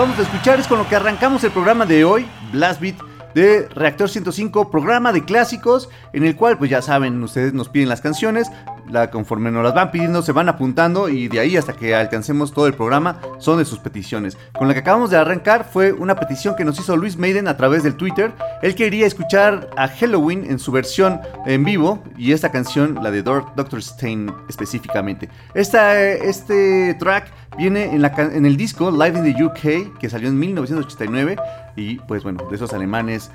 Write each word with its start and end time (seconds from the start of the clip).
acabamos 0.00 0.16
de 0.16 0.24
escuchar 0.24 0.58
es 0.58 0.66
con 0.66 0.78
lo 0.78 0.88
que 0.88 0.96
arrancamos 0.96 1.44
el 1.44 1.50
programa 1.50 1.84
de 1.84 2.06
hoy, 2.06 2.26
Blast 2.52 2.80
Beat 2.80 2.96
de 3.34 3.68
Reactor 3.68 4.08
105, 4.08 4.70
programa 4.70 5.12
de 5.12 5.26
clásicos, 5.26 5.90
en 6.14 6.24
el 6.24 6.36
cual, 6.36 6.56
pues 6.56 6.70
ya 6.70 6.80
saben, 6.80 7.22
ustedes 7.22 7.52
nos 7.52 7.68
piden 7.68 7.90
las 7.90 8.00
canciones, 8.00 8.50
la, 8.88 9.10
conforme 9.10 9.50
nos 9.50 9.62
las 9.62 9.74
van 9.74 9.90
pidiendo, 9.90 10.22
se 10.22 10.32
van 10.32 10.48
apuntando 10.48 11.10
y 11.10 11.28
de 11.28 11.40
ahí 11.40 11.56
hasta 11.56 11.74
que 11.74 11.94
alcancemos 11.94 12.52
todo 12.52 12.66
el 12.66 12.72
programa 12.72 13.20
son 13.38 13.58
de 13.58 13.66
sus 13.66 13.78
peticiones. 13.78 14.38
Con 14.58 14.68
la 14.68 14.74
que 14.74 14.80
acabamos 14.80 15.10
de 15.10 15.18
arrancar 15.18 15.68
fue 15.70 15.92
una 15.92 16.16
petición 16.16 16.56
que 16.56 16.64
nos 16.64 16.78
hizo 16.80 16.96
Luis 16.96 17.18
Maiden 17.18 17.46
a 17.46 17.58
través 17.58 17.82
del 17.82 17.94
Twitter. 17.94 18.32
Él 18.62 18.74
quería 18.74 19.06
escuchar 19.06 19.68
a 19.76 19.86
Halloween 19.86 20.46
en 20.50 20.58
su 20.58 20.72
versión 20.72 21.20
en 21.46 21.62
vivo 21.62 22.02
y 22.16 22.32
esta 22.32 22.50
canción, 22.50 22.98
la 23.02 23.10
de 23.10 23.22
Dr. 23.22 23.82
Stein 23.82 24.32
específicamente. 24.48 25.28
Esta, 25.54 26.00
este 26.00 26.94
track 26.94 27.30
viene 27.56 27.94
en, 27.94 28.02
la, 28.02 28.12
en 28.16 28.46
el 28.46 28.56
disco 28.56 28.90
Live 28.90 29.18
in 29.18 29.34
the 29.34 29.44
UK 29.44 29.98
que 29.98 30.08
salió 30.08 30.28
en 30.28 30.38
1989 30.38 31.36
y 31.76 31.96
pues 32.00 32.22
bueno, 32.22 32.46
de 32.48 32.56
esos 32.56 32.72
alemanes 32.72 33.30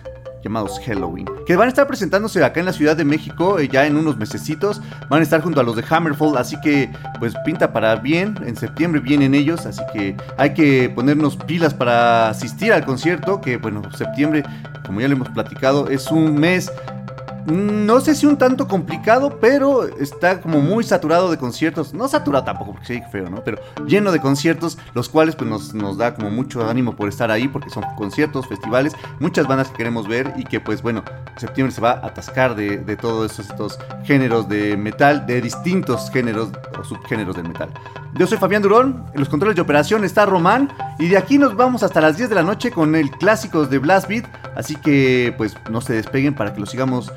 llamados 0.45 0.79
Halloween, 0.85 1.27
que 1.47 1.55
van 1.55 1.65
a 1.65 1.69
estar 1.69 1.87
presentándose 1.87 2.43
acá 2.43 2.59
en 2.59 2.67
la 2.67 2.73
Ciudad 2.73 2.95
de 2.95 3.03
México 3.03 3.57
eh, 3.57 3.67
ya 3.67 3.87
en 3.87 3.97
unos 3.97 4.15
mesecitos, 4.17 4.79
van 5.09 5.21
a 5.21 5.23
estar 5.23 5.41
junto 5.41 5.59
a 5.59 5.63
los 5.63 5.75
de 5.75 5.83
Hammerfall, 5.89 6.37
así 6.37 6.55
que 6.61 6.91
pues 7.19 7.33
pinta 7.43 7.73
para 7.73 7.95
bien, 7.95 8.37
en 8.45 8.55
septiembre 8.55 9.01
vienen 9.01 9.33
ellos, 9.33 9.65
así 9.65 9.81
que 9.91 10.15
hay 10.37 10.53
que 10.53 10.89
ponernos 10.89 11.35
pilas 11.35 11.73
para 11.73 12.29
asistir 12.29 12.71
al 12.73 12.85
concierto, 12.85 13.41
que 13.41 13.57
bueno, 13.57 13.81
septiembre, 13.97 14.43
como 14.85 15.01
ya 15.01 15.07
lo 15.07 15.15
hemos 15.15 15.29
platicado, 15.29 15.89
es 15.89 16.11
un 16.11 16.35
mes 16.35 16.71
no 17.45 18.01
sé 18.01 18.15
si 18.15 18.25
un 18.25 18.37
tanto 18.37 18.67
complicado, 18.67 19.37
pero 19.39 19.83
está 19.99 20.41
como 20.41 20.61
muy 20.61 20.83
saturado 20.83 21.29
de 21.29 21.37
conciertos. 21.37 21.93
No 21.93 22.07
saturado 22.07 22.43
tampoco, 22.43 22.73
porque 22.73 22.87
sí, 22.87 23.01
feo, 23.11 23.29
¿no? 23.29 23.43
Pero 23.43 23.59
lleno 23.85 24.11
de 24.11 24.19
conciertos, 24.19 24.77
los 24.93 25.09
cuales 25.09 25.35
pues 25.35 25.49
nos, 25.49 25.73
nos, 25.73 25.97
da 25.97 26.15
como 26.15 26.31
mucho 26.31 26.67
ánimo 26.67 26.95
por 26.95 27.07
estar 27.07 27.29
ahí, 27.29 27.47
porque 27.47 27.69
son 27.69 27.83
conciertos, 27.95 28.47
festivales, 28.47 28.93
muchas 29.19 29.47
bandas 29.47 29.69
que 29.69 29.77
queremos 29.77 30.07
ver 30.07 30.33
y 30.37 30.43
que 30.43 30.59
pues 30.59 30.81
bueno, 30.81 31.03
septiembre 31.37 31.73
se 31.73 31.81
va 31.81 31.91
a 31.91 32.07
atascar 32.07 32.55
de, 32.55 32.77
de 32.77 32.97
todos 32.97 33.37
estos 33.37 33.79
géneros 34.03 34.49
de 34.49 34.75
metal, 34.75 35.25
de 35.25 35.41
distintos 35.41 36.09
géneros 36.09 36.49
o 36.79 36.83
subgéneros 36.83 37.35
del 37.35 37.47
metal. 37.47 37.69
Yo 38.17 38.25
soy 38.27 38.37
Fabián 38.37 38.61
Durón, 38.61 39.05
en 39.13 39.19
los 39.19 39.27
controles 39.27 39.57
de 39.57 39.61
operación 39.61 40.05
está 40.05 40.25
Román 40.25 40.71
y 40.99 41.09
de 41.09 41.17
aquí 41.17 41.37
nos 41.37 41.55
vamos 41.55 41.83
hasta 41.83 41.99
las 41.99 42.15
10 42.15 42.29
de 42.29 42.35
la 42.35 42.43
noche 42.43 42.71
con 42.71 42.95
el 42.95 43.11
clásicos 43.11 43.69
de 43.69 43.77
Blast 43.77 44.07
Beat, 44.07 44.25
así 44.55 44.77
que 44.77 45.33
pues 45.37 45.55
no 45.69 45.81
se 45.81 45.93
despeguen 45.93 46.33
para 46.33 46.53
que 46.53 46.61
lo 46.61 46.65
sigamos 46.65 47.11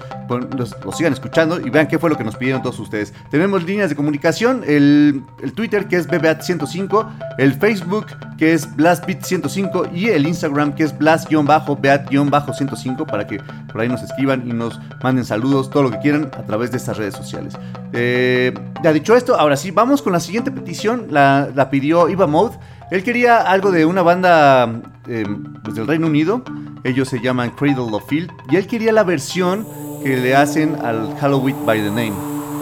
los, 0.57 0.77
sigan 0.97 1.13
escuchando 1.13 1.61
y 1.61 1.71
vean 1.71 1.89
qué 1.89 1.99
fue 1.99 2.11
lo 2.11 2.17
que 2.17 2.25
nos 2.25 2.37
pidieron 2.37 2.63
todos 2.63 2.79
ustedes. 2.79 3.13
Tenemos 3.31 3.65
líneas 3.65 3.91
de 3.91 3.97
comunicación, 3.97 4.63
el, 4.67 5.23
Twitter 5.55 5.87
que 5.87 5.97
es 5.97 6.09
BBAT105, 6.09 7.07
el 7.39 7.55
Facebook 7.55 8.07
que 8.37 8.53
es 8.53 8.77
BlastBeat105 8.77 9.93
y 9.93 10.09
el 10.09 10.27
Instagram 10.27 10.75
que 10.75 10.85
es 10.85 10.99
Blast-Beat-105 10.99 13.07
para 13.07 13.27
que 13.27 13.41
por 13.73 13.81
ahí 13.81 13.89
nos 13.89 14.03
escriban 14.03 14.49
y 14.49 14.53
nos 14.53 14.81
manden 15.03 15.25
saludos, 15.25 15.71
todo 15.71 15.85
lo 15.85 15.91
que 15.91 15.99
quieran 15.99 16.31
a 16.37 16.45
través 16.45 16.71
de 16.71 16.77
estas 16.77 16.97
redes 16.97 17.15
sociales. 17.15 17.57
Eh, 17.93 18.53
ya 18.83 18.93
dicho 18.93 19.17
esto, 19.17 19.39
ahora 19.39 19.57
sí, 19.57 19.71
vamos 19.71 20.03
con 20.03 20.13
la 20.13 20.21
siguiente 20.21 20.51
petición, 20.51 21.07
la, 21.11 21.69
pidió 21.71 22.09
Iva 22.09 22.27
Mode. 22.27 22.59
Él 22.91 23.03
quería 23.03 23.39
algo 23.39 23.71
de 23.71 23.85
una 23.85 24.03
banda 24.03 24.81
eh, 25.07 25.27
pues 25.63 25.77
del 25.77 25.87
Reino 25.87 26.07
Unido. 26.07 26.43
Ellos 26.85 27.09
se 27.09 27.21
llaman 27.21 27.51
Cradle 27.51 27.93
of 27.93 28.09
Field. 28.09 28.31
Y 28.51 28.57
él 28.57 28.67
quería 28.67 28.93
la 28.93 29.05
versión 29.05 29.67
que 30.03 30.17
le 30.17 30.35
hacen 30.35 30.77
al 30.83 31.15
Halloween 31.19 31.57
by 31.67 31.81
the 31.81 31.91
Name. 31.91 32.15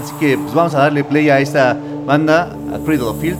Así 0.02 0.14
que 0.18 0.38
pues 0.38 0.54
vamos 0.54 0.74
a 0.74 0.78
darle 0.78 1.04
play 1.04 1.30
a 1.30 1.40
esta 1.40 1.76
banda, 2.06 2.56
a 2.72 2.78
Cradle 2.84 3.08
of 3.08 3.20
Field, 3.20 3.38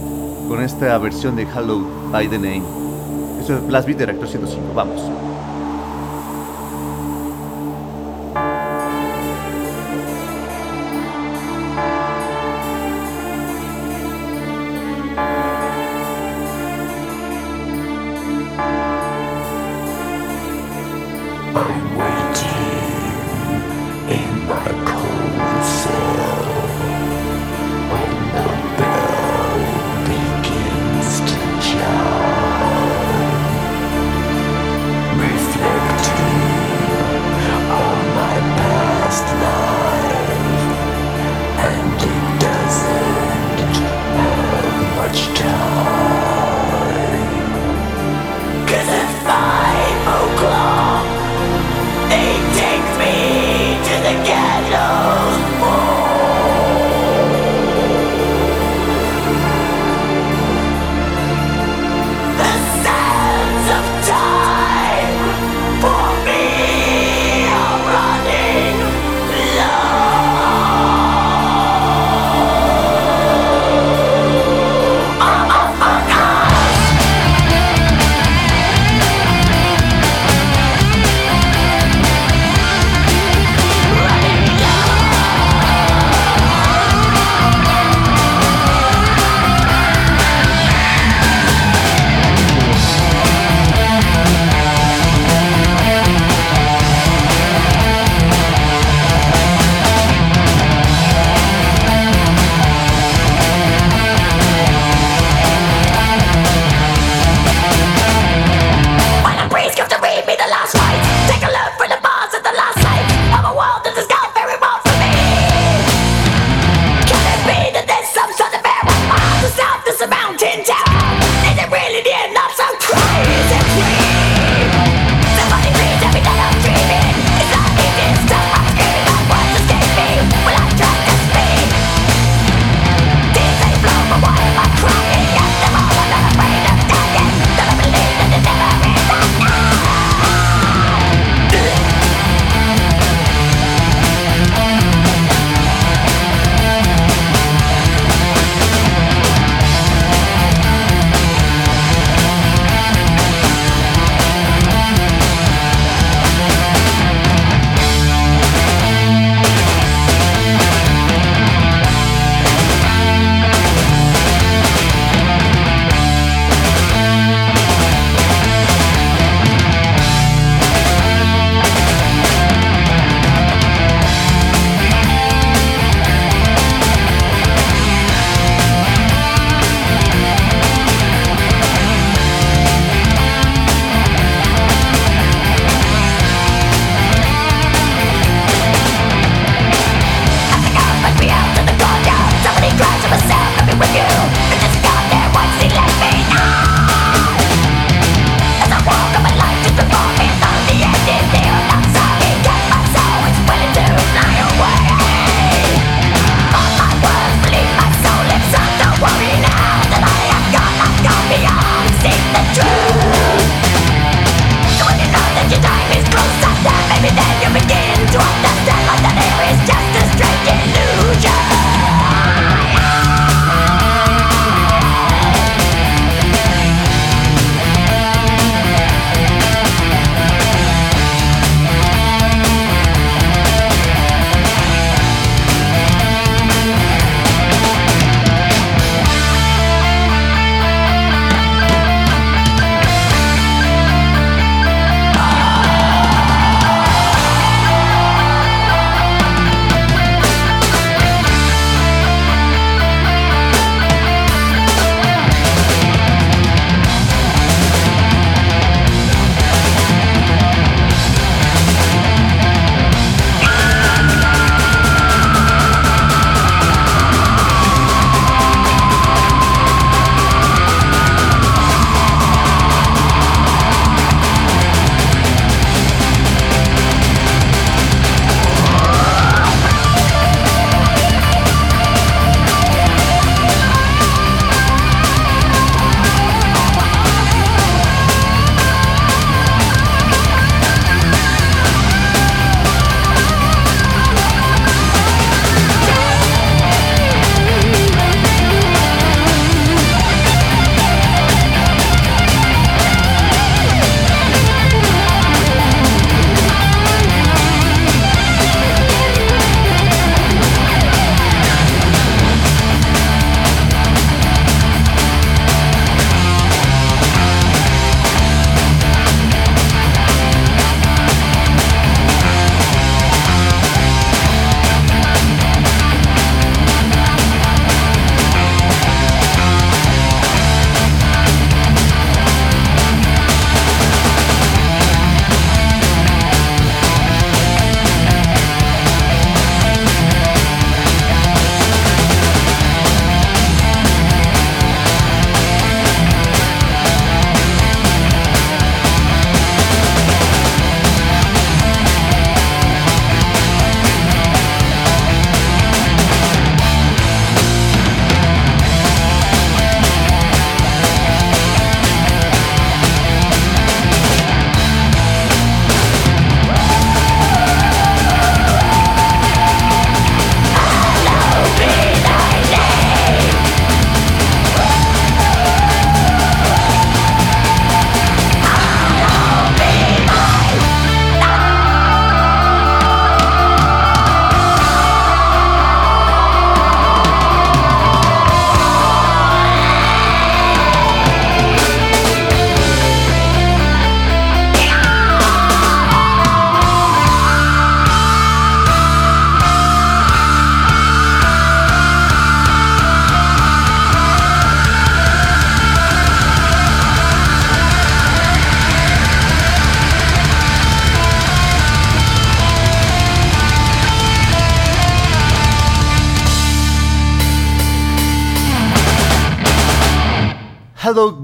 con 0.48 0.62
esta 0.62 0.96
versión 0.98 1.36
de 1.36 1.46
Halloween 1.46 1.86
by 2.10 2.28
the 2.28 2.38
Name. 2.38 2.62
Eso 3.40 3.56
es 3.56 3.66
Blast 3.66 3.86
Beat 3.86 3.98
de 3.98 4.06
Reactor 4.06 4.28
105. 4.28 4.74
Vamos. 4.74 5.25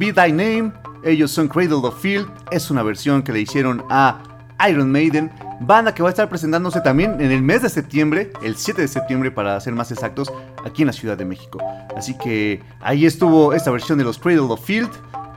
Be 0.02 0.12
Thy 0.12 0.32
Name. 0.32 0.72
Ellos 1.04 1.30
son 1.30 1.46
Cradle 1.46 1.76
of 1.76 2.00
Field. 2.00 2.28
Es 2.50 2.72
una 2.72 2.82
versión 2.82 3.22
que 3.22 3.32
le 3.32 3.40
hicieron 3.40 3.84
a 3.88 4.18
Iron 4.68 4.90
Maiden. 4.90 5.30
Banda 5.60 5.94
que 5.94 6.02
va 6.02 6.08
a 6.08 6.10
estar 6.10 6.28
presentándose 6.28 6.80
también 6.80 7.20
en 7.20 7.30
el 7.30 7.40
mes 7.40 7.62
de 7.62 7.68
septiembre, 7.68 8.32
el 8.42 8.56
7 8.56 8.82
de 8.82 8.88
septiembre 8.88 9.30
para 9.30 9.60
ser 9.60 9.74
más 9.74 9.92
exactos, 9.92 10.32
aquí 10.64 10.82
en 10.82 10.88
la 10.88 10.92
Ciudad 10.92 11.16
de 11.16 11.24
México. 11.24 11.60
Así 11.96 12.18
que 12.18 12.64
ahí 12.80 13.06
estuvo 13.06 13.52
esta 13.52 13.70
versión 13.70 13.96
de 13.96 14.02
los 14.02 14.18
Cradle 14.18 14.40
of 14.40 14.64
Field. 14.64 14.90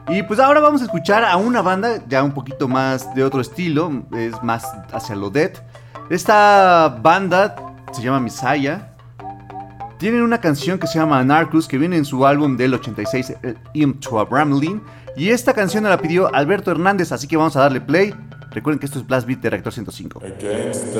Y 0.07 0.24
pues 0.24 0.39
ahora 0.39 0.62
vamos 0.62 0.81
a 0.81 0.86
escuchar 0.86 1.24
a 1.24 1.38
una 1.38 1.62
banda 1.62 2.03
ya 2.07 2.24
un 2.24 2.31
poquito 2.31 2.67
más 2.67 3.13
de 3.13 3.24
otro 3.24 3.41
estilo, 3.41 4.03
es 4.17 4.41
más 4.41 4.65
hacia 4.91 5.15
lo 5.15 5.29
dead. 5.29 5.51
Esta 6.10 6.98
banda 7.03 7.55
se 7.91 8.01
llama 8.01 8.19
Messiah. 8.19 8.94
Tienen 9.97 10.23
una 10.23 10.41
canción 10.41 10.77
que 10.77 10.87
se 10.87 10.99
llama 10.99 11.19
Anarchus 11.19 11.67
que 11.67 11.77
viene 11.77 11.95
en 11.95 12.03
su 12.03 12.25
álbum 12.25 12.57
del 12.57 12.73
86, 12.73 13.33
el 13.43 13.57
Im 13.73 13.99
to 13.99 14.19
a 14.19 14.25
Bramlin. 14.25 14.81
Y 15.15 15.29
esta 15.29 15.53
canción 15.53 15.85
la 15.85 15.97
pidió 15.97 16.33
Alberto 16.35 16.71
Hernández, 16.71 17.13
así 17.13 17.27
que 17.27 17.37
vamos 17.37 17.55
a 17.55 17.61
darle 17.61 17.79
play. 17.79 18.13
Recuerden 18.51 18.79
que 18.79 18.87
esto 18.87 18.99
es 18.99 19.07
Blast 19.07 19.25
Beat 19.25 19.39
de 19.39 19.49
Reactor 19.49 19.71
105. 19.71 20.19
Against 20.19 20.95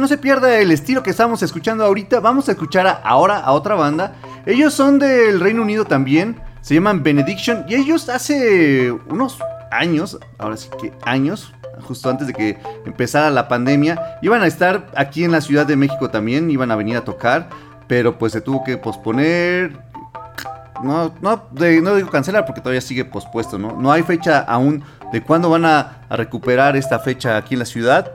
no 0.00 0.08
se 0.08 0.18
pierda 0.18 0.58
el 0.58 0.70
estilo 0.72 1.02
que 1.02 1.10
estamos 1.10 1.42
escuchando 1.42 1.84
ahorita, 1.84 2.20
vamos 2.20 2.48
a 2.48 2.52
escuchar 2.52 3.00
ahora 3.04 3.38
a 3.38 3.52
otra 3.52 3.74
banda. 3.74 4.14
Ellos 4.46 4.74
son 4.74 4.98
del 4.98 5.40
Reino 5.40 5.62
Unido 5.62 5.84
también. 5.84 6.40
Se 6.60 6.74
llaman 6.74 7.02
Benediction 7.02 7.64
y 7.68 7.74
ellos 7.74 8.08
hace 8.08 8.90
unos 8.92 9.38
años, 9.70 10.18
ahora 10.38 10.56
sí 10.56 10.68
que 10.80 10.92
años, 11.04 11.52
justo 11.82 12.10
antes 12.10 12.26
de 12.26 12.32
que 12.34 12.58
empezara 12.84 13.30
la 13.30 13.48
pandemia, 13.48 14.18
iban 14.22 14.42
a 14.42 14.46
estar 14.46 14.86
aquí 14.96 15.24
en 15.24 15.32
la 15.32 15.40
Ciudad 15.40 15.66
de 15.66 15.76
México 15.76 16.10
también, 16.10 16.50
iban 16.50 16.70
a 16.70 16.76
venir 16.76 16.96
a 16.96 17.04
tocar, 17.04 17.48
pero 17.86 18.18
pues 18.18 18.32
se 18.32 18.40
tuvo 18.40 18.62
que 18.64 18.76
posponer. 18.76 19.78
No, 20.82 21.14
no, 21.20 21.44
de- 21.52 21.80
no 21.82 21.94
digo 21.94 22.10
cancelar 22.10 22.46
porque 22.46 22.60
todavía 22.60 22.80
sigue 22.80 23.04
pospuesto, 23.04 23.58
¿no? 23.58 23.72
No 23.72 23.92
hay 23.92 24.02
fecha 24.02 24.40
aún 24.40 24.82
de 25.12 25.22
cuándo 25.22 25.50
van 25.50 25.64
a 25.66 26.02
recuperar 26.10 26.76
esta 26.76 26.98
fecha 26.98 27.36
aquí 27.36 27.54
en 27.54 27.58
la 27.60 27.66
ciudad. 27.66 28.12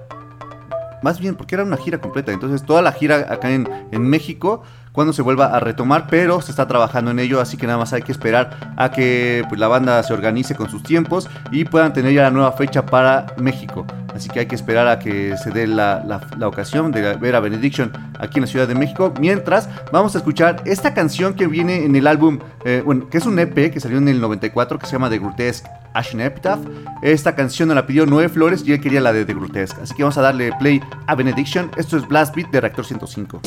Más 1.05 1.19
bien 1.19 1.35
porque 1.35 1.53
era 1.53 1.63
una 1.63 1.77
gira 1.77 2.01
completa, 2.01 2.31
entonces 2.31 2.65
toda 2.65 2.81
la 2.81 2.91
gira 2.91 3.31
acá 3.31 3.51
en, 3.51 3.69
en 3.91 4.01
México, 4.09 4.63
cuando 4.95 5.13
se 5.13 5.21
vuelva 5.21 5.47
a 5.47 5.59
retomar, 5.59 6.07
pero 6.09 6.41
se 6.41 6.49
está 6.51 6.67
trabajando 6.67 7.11
en 7.11 7.19
ello, 7.19 7.39
así 7.41 7.57
que 7.57 7.67
nada 7.67 7.77
más 7.77 7.93
hay 7.93 8.01
que 8.01 8.11
esperar 8.13 8.73
a 8.77 8.89
que 8.91 9.43
pues, 9.49 9.59
la 9.59 9.67
banda 9.67 10.01
se 10.01 10.13
organice 10.13 10.55
con 10.55 10.69
sus 10.69 10.81
tiempos 10.81 11.29
y 11.51 11.65
puedan 11.65 11.93
tener 11.93 12.13
ya 12.13 12.23
la 12.23 12.31
nueva 12.31 12.53
fecha 12.53 12.85
para 12.85 13.27
México. 13.37 13.85
Así 14.15 14.29
que 14.29 14.39
hay 14.39 14.45
que 14.45 14.55
esperar 14.55 14.87
a 14.87 14.97
que 14.97 15.35
se 15.35 15.51
dé 15.51 15.67
la, 15.67 16.01
la- 16.07 16.21
la 16.37 16.47
ocasión 16.47 16.93
de 16.93 17.17
ver 17.17 17.35
a 17.35 17.41
Benediction 17.41 17.91
aquí 18.17 18.37
en 18.39 18.43
la 18.43 18.47
Ciudad 18.47 18.65
de 18.65 18.73
México. 18.73 19.13
Mientras, 19.19 19.67
vamos 19.91 20.15
a 20.15 20.19
escuchar 20.19 20.61
esta 20.63 20.93
canción 20.93 21.33
que 21.33 21.47
viene 21.47 21.83
en 21.83 21.97
el 21.97 22.07
álbum, 22.07 22.39
eh, 22.63 22.81
bueno, 22.85 23.09
que 23.09 23.17
es 23.17 23.25
un 23.25 23.37
EP 23.39 23.69
que 23.73 23.81
salió 23.81 23.97
en 23.97 24.07
el 24.07 24.21
94, 24.21 24.79
que 24.79 24.85
se 24.85 24.93
llama 24.93 25.09
The 25.09 25.19
Grotesque 25.19 25.69
Ashen 25.93 26.21
Epitaph. 26.21 26.59
Esta 27.01 27.35
canción 27.35 27.67
nos 27.67 27.75
la 27.75 27.85
pidió 27.85 28.05
Noé 28.05 28.29
Flores 28.29 28.63
y 28.65 28.71
él 28.71 28.79
quería 28.79 29.01
la 29.01 29.11
de 29.11 29.25
The 29.25 29.33
Grotesque. 29.33 29.81
Así 29.83 29.93
que 29.93 30.03
vamos 30.03 30.17
a 30.17 30.21
darle 30.21 30.51
play 30.59 30.81
a 31.07 31.15
Benediction. 31.15 31.69
Esto 31.75 31.97
es 31.97 32.07
Blast 32.07 32.33
Beat 32.33 32.49
de 32.51 32.61
Reactor 32.61 32.85
105. 32.85 33.41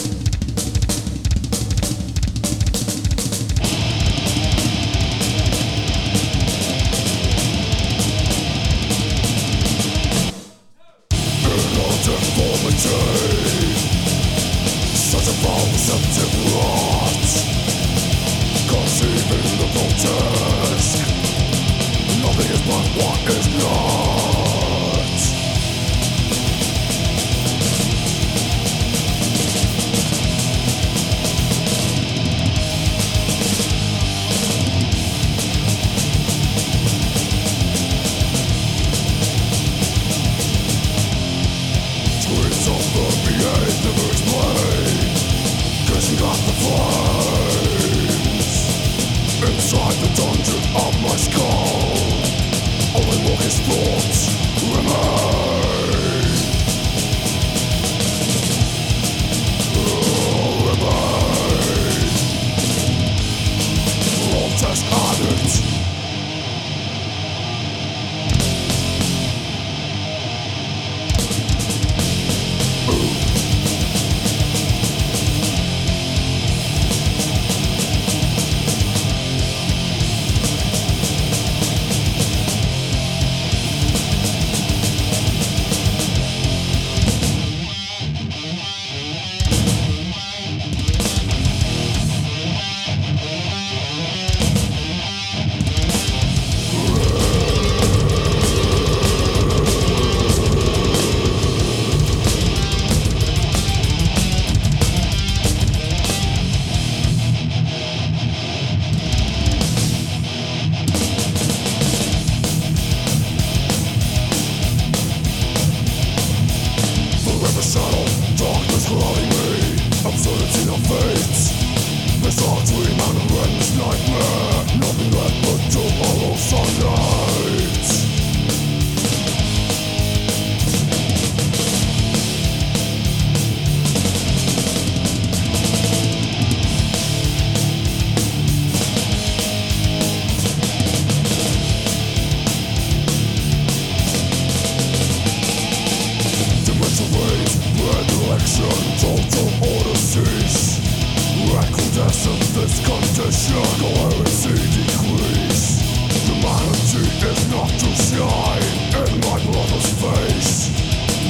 excess 151.99 152.27
of 152.27 152.55
this 152.55 152.79
condition 152.87 153.63
Clarity 153.81 154.55
decrease 154.71 155.81
Humanity 156.27 157.03
is 157.27 157.51
not 157.51 157.69
to 157.69 157.91
shine 158.07 158.63
In 159.09 159.21
my 159.21 159.39
brother's 159.51 159.91
face. 160.01 160.71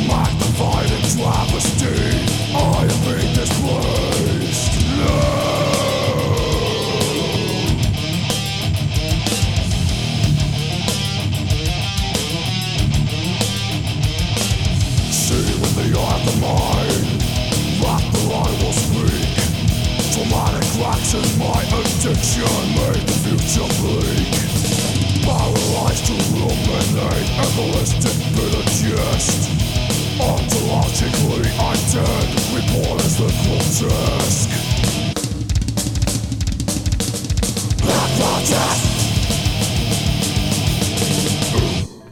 Magnified 0.07 0.91
in 0.91 1.03
travesty 1.17 2.28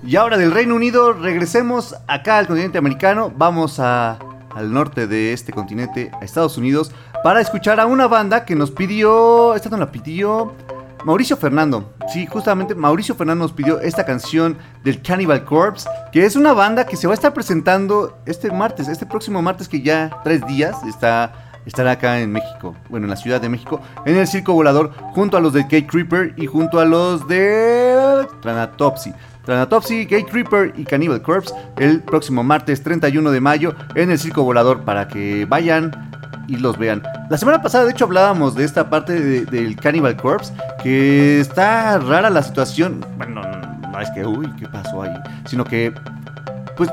Y 0.07 0.17
ahora 0.17 0.39
del 0.39 0.53
Reino 0.53 0.75
Unido 0.75 1.13
regresemos 1.13 1.95
acá 2.07 2.39
al 2.39 2.47
continente 2.47 2.79
americano. 2.79 3.31
Vamos 3.37 3.79
a, 3.79 4.19
al 4.55 4.73
norte 4.73 5.07
de 5.07 5.35
este 5.35 5.53
continente, 5.53 6.11
a 6.19 6.25
Estados 6.25 6.57
Unidos, 6.57 6.93
para 7.27 7.41
escuchar 7.41 7.81
a 7.81 7.87
una 7.87 8.07
banda 8.07 8.45
que 8.45 8.55
nos 8.55 8.71
pidió. 8.71 9.57
Esta 9.57 9.69
nos 9.69 9.81
la 9.81 9.91
pidió 9.91 10.53
Mauricio 11.05 11.37
Fernando. 11.37 11.93
Sí, 12.13 12.25
justamente 12.25 12.73
Mauricio 12.77 13.17
Fernando 13.17 13.43
nos 13.43 13.53
pidió 13.53 13.81
esta 13.81 14.07
canción 14.07 14.57
del 14.85 15.03
Cannibal 15.03 15.45
Corpse, 15.45 15.89
que 16.13 16.25
es 16.25 16.37
una 16.37 16.53
banda 16.53 16.87
que 16.87 16.95
se 16.95 17.09
va 17.09 17.15
a 17.15 17.17
estar 17.17 17.35
presentando 17.35 18.17
este 18.27 18.53
martes, 18.53 18.87
este 18.87 19.07
próximo 19.07 19.43
martes 19.43 19.69
que 19.69 19.83
ya 19.83 20.21
tres 20.23 20.47
días 20.47 20.77
está 20.85 21.33
estará 21.67 21.91
acá 21.91 22.21
en 22.21 22.31
México, 22.31 22.77
bueno, 22.91 23.07
en 23.07 23.11
la 23.11 23.17
Ciudad 23.17 23.41
de 23.41 23.49
México, 23.49 23.81
en 24.05 24.17
el 24.17 24.29
Circo 24.29 24.53
Volador, 24.53 24.93
junto 25.13 25.37
a 25.37 25.41
los 25.41 25.53
de 25.53 25.63
Gate 25.63 25.89
Creeper 25.89 26.33
y 26.37 26.47
junto 26.47 26.79
a 26.79 26.85
los 26.85 27.27
de 27.27 28.25
Tranatopsy. 28.41 29.13
Tranatopsy, 29.45 30.05
Gate 30.05 30.27
Creeper 30.27 30.75
y 30.77 30.85
Cannibal 30.85 31.23
Corpse 31.23 31.53
el 31.77 32.03
próximo 32.03 32.45
martes 32.45 32.85
31 32.85 33.33
de 33.33 33.41
mayo 33.41 33.75
en 33.97 34.13
el 34.13 34.19
Circo 34.21 34.45
Volador 34.45 34.85
para 34.85 35.09
que 35.09 35.45
vayan 35.45 35.91
y 36.49 36.57
los 36.57 36.79
vean. 36.79 37.03
La 37.31 37.37
semana 37.39 37.61
pasada, 37.63 37.85
de 37.85 37.91
hecho, 37.93 38.05
hablábamos 38.05 38.55
de 38.55 38.65
esta 38.65 38.89
parte 38.91 39.21
de- 39.21 39.45
del 39.47 39.77
Cannibal 39.77 40.17
Corpse, 40.17 40.53
que 40.83 41.41
está 41.41 41.99
rara 41.99 42.31
la 42.31 42.43
situación. 42.43 43.05
Bueno, 43.17 43.43
no 43.91 44.01
es 44.01 44.11
que, 44.11 44.25
uy, 44.27 44.51
¿qué 44.59 44.67
pasó 44.69 45.03
ahí? 45.03 45.13
Sino 45.47 45.65
que, 45.65 45.93
pues, 46.77 46.91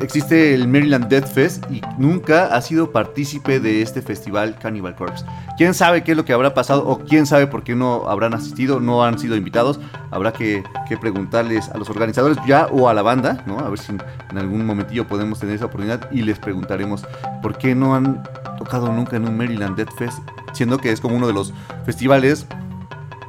existe 0.00 0.54
el 0.54 0.68
Maryland 0.68 1.08
Death 1.08 1.26
Fest 1.26 1.64
y 1.70 1.80
nunca 1.98 2.46
ha 2.54 2.60
sido 2.60 2.92
partícipe 2.92 3.60
de 3.60 3.82
este 3.82 4.02
festival 4.02 4.58
Cannibal 4.58 4.94
Corpse. 4.94 5.24
¿Quién 5.56 5.74
sabe 5.74 6.04
qué 6.04 6.12
es 6.12 6.16
lo 6.16 6.24
que 6.24 6.32
habrá 6.32 6.54
pasado 6.54 6.86
o 6.86 6.98
quién 6.98 7.26
sabe 7.26 7.46
por 7.46 7.64
qué 7.64 7.74
no 7.74 8.08
habrán 8.08 8.34
asistido, 8.34 8.80
no 8.80 9.04
han 9.04 9.18
sido 9.18 9.36
invitados? 9.36 9.80
Habrá 10.10 10.32
que, 10.32 10.62
que 10.88 10.96
preguntarles 10.96 11.68
a 11.68 11.78
los 11.78 11.90
organizadores 11.90 12.38
ya 12.46 12.66
o 12.66 12.88
a 12.88 12.94
la 12.94 13.02
banda, 13.02 13.42
¿no? 13.46 13.58
A 13.58 13.68
ver 13.68 13.78
si 13.78 13.92
en 13.92 14.38
algún 14.38 14.64
momentillo 14.66 15.06
podemos 15.06 15.40
tener 15.40 15.56
esa 15.56 15.66
oportunidad 15.66 16.10
y 16.10 16.22
les 16.22 16.38
preguntaremos 16.38 17.04
por 17.42 17.58
qué 17.58 17.74
no 17.74 17.94
han 17.94 18.22
tocado 18.58 18.92
nunca 18.92 19.16
en 19.16 19.26
un 19.26 19.36
Maryland 19.36 19.76
Death 19.76 19.94
Fest, 19.96 20.18
siendo 20.52 20.78
que 20.78 20.92
es 20.92 21.00
como 21.00 21.16
uno 21.16 21.26
de 21.26 21.32
los 21.32 21.52
festivales 21.84 22.46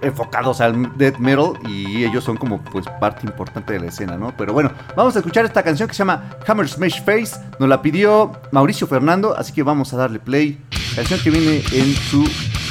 enfocados 0.02 0.62
al 0.62 0.98
death 0.98 1.18
metal 1.18 1.54
y 1.68 2.04
ellos 2.04 2.24
son 2.24 2.38
como 2.38 2.62
pues 2.62 2.86
parte 3.00 3.26
importante 3.26 3.74
de 3.74 3.80
la 3.80 3.88
escena, 3.88 4.18
¿no? 4.18 4.36
Pero 4.38 4.54
bueno, 4.54 4.72
vamos 4.96 5.16
a 5.16 5.20
escuchar 5.20 5.46
esta 5.46 5.64
canción 5.64 5.88
que 5.88 5.94
se 5.94 6.00
llama 6.00 6.38
Hammer 6.48 6.68
Smash 6.68 7.04
Face, 7.04 7.40
nos 7.60 7.70
la 7.70 7.82
pidió 7.82 8.32
Mauricio 8.52 8.88
Fernando, 8.88 9.36
así 9.38 9.54
que 9.54 9.64
vamos 9.64 9.94
a 9.94 9.98
darle 9.98 10.20
play. 10.20 10.60
Canción 10.96 11.20
que 11.22 11.30
viene 11.30 11.64
en 11.72 11.94
su 11.94 12.24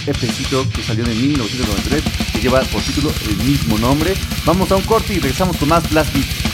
EPcito 0.06 0.64
que 0.74 0.82
salió 0.82 1.04
en 1.04 1.10
el 1.10 1.16
1993, 1.16 2.32
que 2.32 2.40
lleva 2.40 2.60
por 2.62 2.82
título 2.82 3.10
el 3.28 3.36
mismo 3.46 3.78
nombre. 3.78 4.14
Vamos 4.44 4.70
a 4.72 4.76
un 4.76 4.82
corte 4.82 5.14
y 5.14 5.18
regresamos 5.18 5.56
con 5.56 5.68
más 5.68 5.88
Blast 5.90 6.12
Beat. 6.14 6.47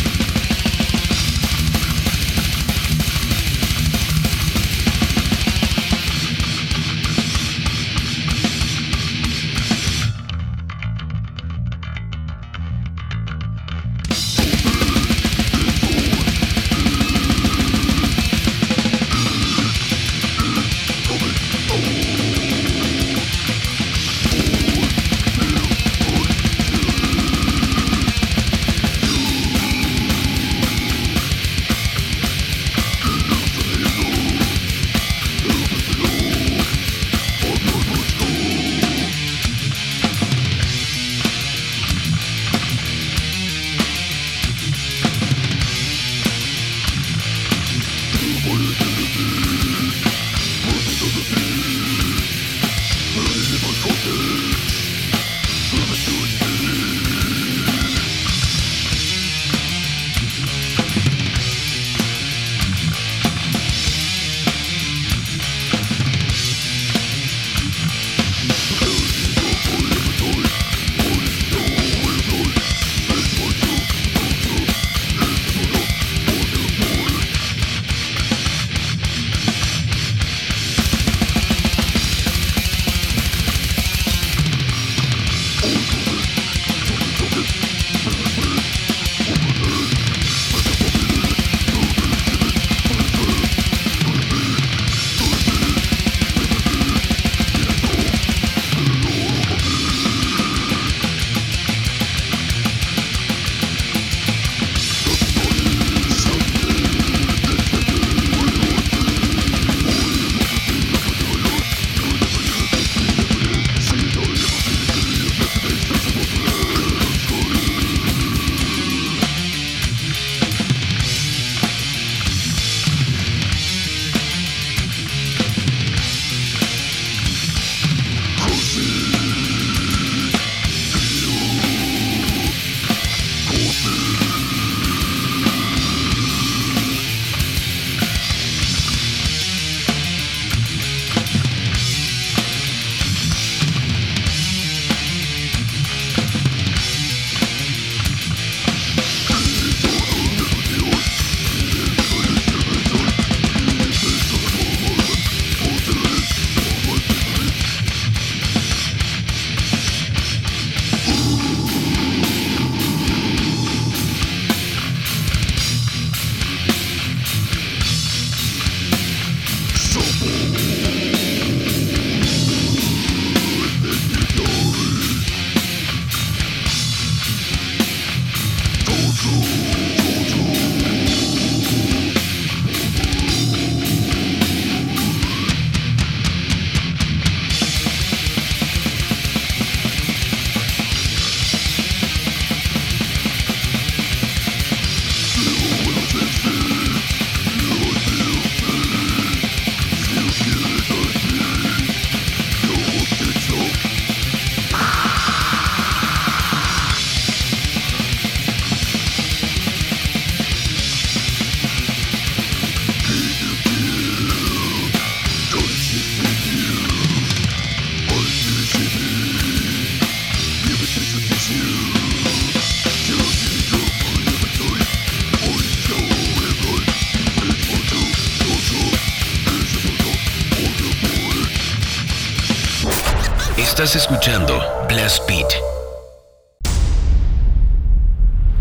Estás 233.85 234.01
escuchando 234.05 234.63
Blast 234.89 235.29
Beat. 235.29 235.53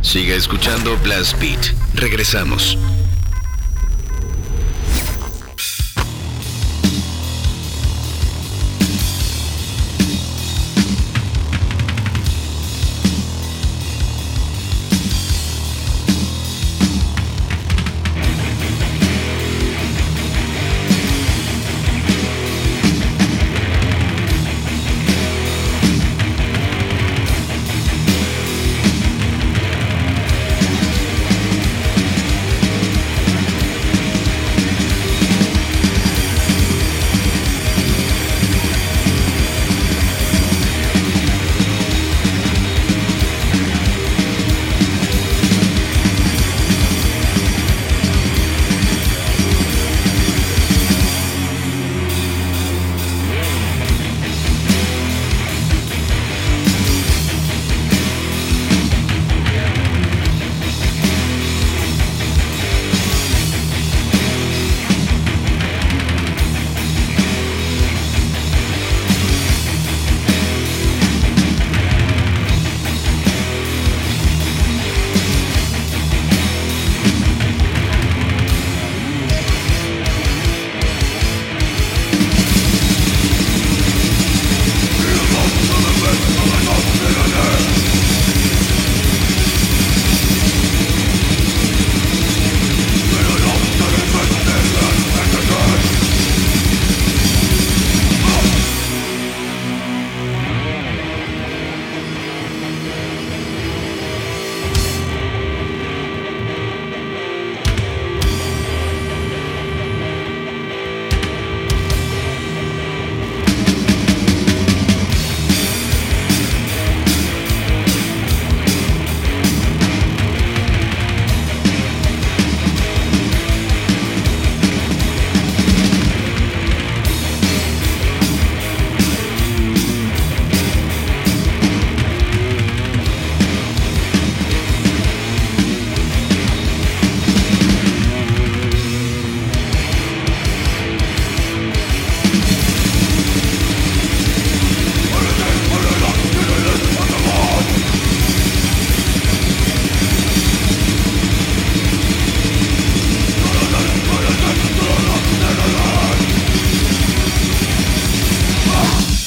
Siga 0.01 0.35
escuchando 0.35 0.97
Blast 0.97 1.39
Beat. 1.39 1.73
Regresamos. 1.93 2.77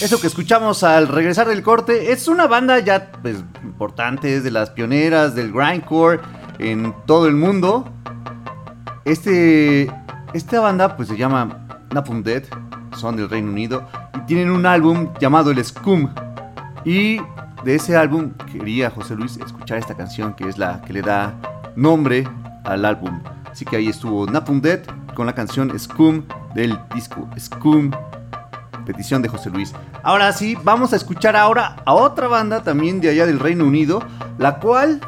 Eso 0.06 0.20
que 0.20 0.28
escuchamos 0.28 0.84
al 0.84 1.08
regresar 1.08 1.48
del 1.48 1.64
corte 1.64 2.12
es 2.12 2.28
una 2.28 2.46
banda 2.46 2.78
ya 2.78 3.10
pues, 3.22 3.38
importante, 3.64 4.36
es 4.36 4.44
de 4.44 4.52
las 4.52 4.70
pioneras 4.70 5.34
del 5.34 5.52
grindcore 5.52 6.20
en 6.60 6.94
todo 7.06 7.26
el 7.26 7.34
mundo. 7.34 7.92
Este, 9.04 9.90
esta 10.32 10.60
banda 10.60 10.96
pues 10.96 11.08
se 11.08 11.16
llama 11.16 11.66
Napalm 11.92 12.22
Dead, 12.22 12.44
son 12.96 13.16
del 13.16 13.28
Reino 13.28 13.50
Unido 13.50 13.84
y 14.14 14.20
tienen 14.26 14.52
un 14.52 14.64
álbum 14.64 15.12
llamado 15.18 15.50
El 15.50 15.64
Scum. 15.64 16.08
Y 16.84 17.16
de 17.64 17.74
ese 17.74 17.96
álbum 17.96 18.32
quería 18.52 18.90
José 18.90 19.16
Luis 19.16 19.36
escuchar 19.38 19.78
esta 19.78 19.96
canción 19.96 20.34
que 20.34 20.48
es 20.48 20.56
la 20.56 20.82
que 20.82 20.92
le 20.92 21.02
da 21.02 21.34
nombre 21.74 22.28
al 22.62 22.84
álbum. 22.84 23.20
Así 23.50 23.64
que 23.64 23.74
ahí 23.74 23.88
estuvo 23.88 24.24
Napalm 24.24 24.60
Dead 24.60 24.82
con 25.16 25.26
la 25.26 25.34
canción 25.34 25.76
Scum 25.76 26.22
del 26.54 26.78
disco 26.94 27.28
Scum 27.36 27.90
petición 28.86 29.20
de 29.20 29.28
José 29.28 29.50
Luis. 29.50 29.74
Ahora 30.02 30.32
sí, 30.32 30.56
vamos 30.62 30.94
a 30.94 30.96
escuchar 30.96 31.36
ahora 31.36 31.76
a 31.84 31.92
otra 31.92 32.28
banda 32.28 32.62
también 32.62 33.00
de 33.00 33.10
allá 33.10 33.26
del 33.26 33.38
Reino 33.38 33.64
Unido, 33.64 34.02
la 34.38 34.58
cual, 34.58 35.00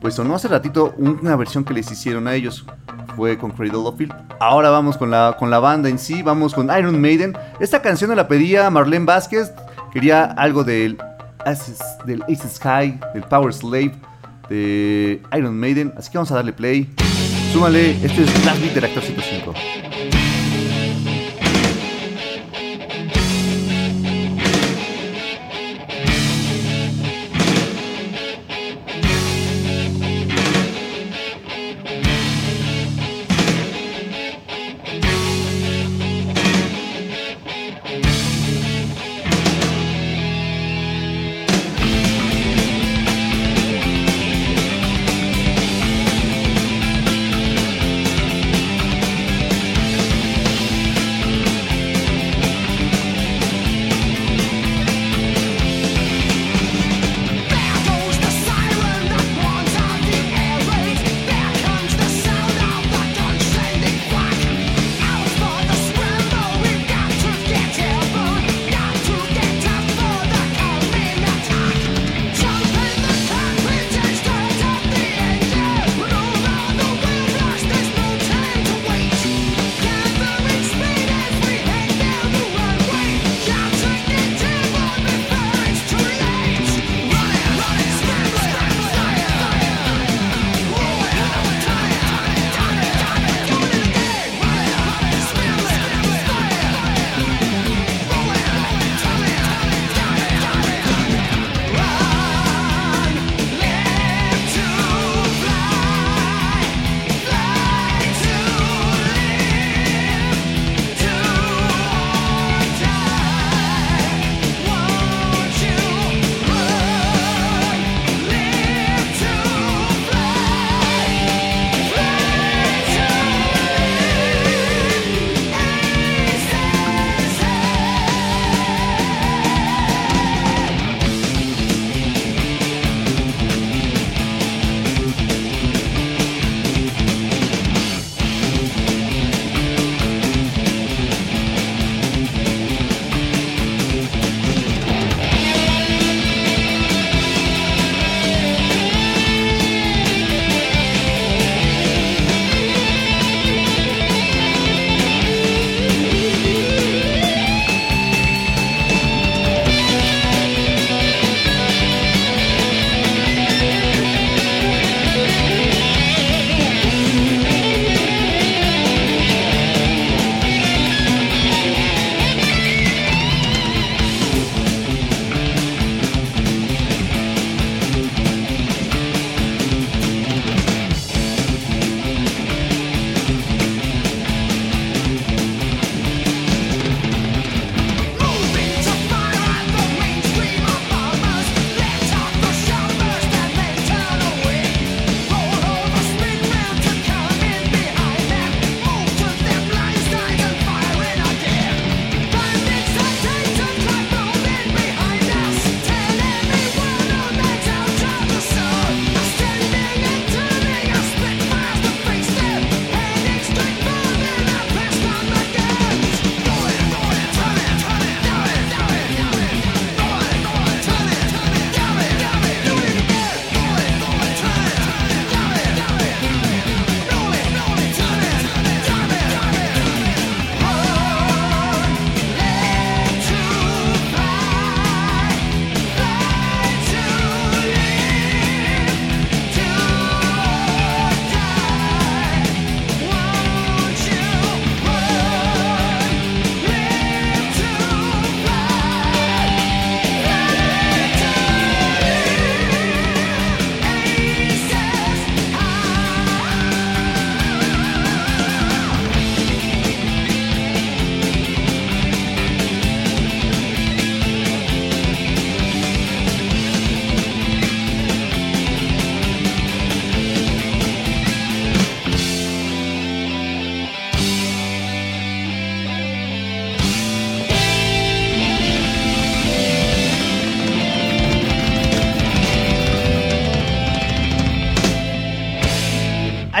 pues 0.00 0.14
sonó 0.14 0.34
hace 0.34 0.48
ratito 0.48 0.94
una 0.96 1.36
versión 1.36 1.64
que 1.64 1.74
les 1.74 1.90
hicieron 1.92 2.26
a 2.26 2.34
ellos. 2.34 2.66
Fue 3.14 3.38
con 3.38 3.52
Cradle 3.52 3.78
of 3.78 3.96
Filth. 3.96 4.14
Ahora 4.40 4.70
vamos 4.70 4.96
con 4.96 5.10
la, 5.10 5.36
con 5.38 5.50
la 5.50 5.58
banda 5.58 5.88
en 5.88 5.98
sí, 5.98 6.22
vamos 6.22 6.54
con 6.54 6.66
Iron 6.76 7.00
Maiden. 7.00 7.36
Esta 7.60 7.82
canción 7.82 8.14
la 8.16 8.26
pedía 8.26 8.70
Marlene 8.70 9.04
Vázquez, 9.04 9.52
quería 9.92 10.24
algo 10.24 10.64
del 10.64 10.98
del 12.04 12.22
Ace 12.24 12.48
Sky, 12.48 12.98
del 13.14 13.22
Power 13.22 13.52
Slave, 13.52 13.92
de 14.48 15.22
Iron 15.36 15.58
Maiden. 15.58 15.92
Así 15.96 16.10
que 16.10 16.18
vamos 16.18 16.30
a 16.30 16.36
darle 16.36 16.52
play. 16.52 16.92
Súmale, 17.52 17.92
este 18.04 18.24
es 18.24 18.42
Blast 18.42 18.60
Beat 18.60 18.74
de 18.74 18.80
Reactor 18.80 19.02
105. 19.02 19.87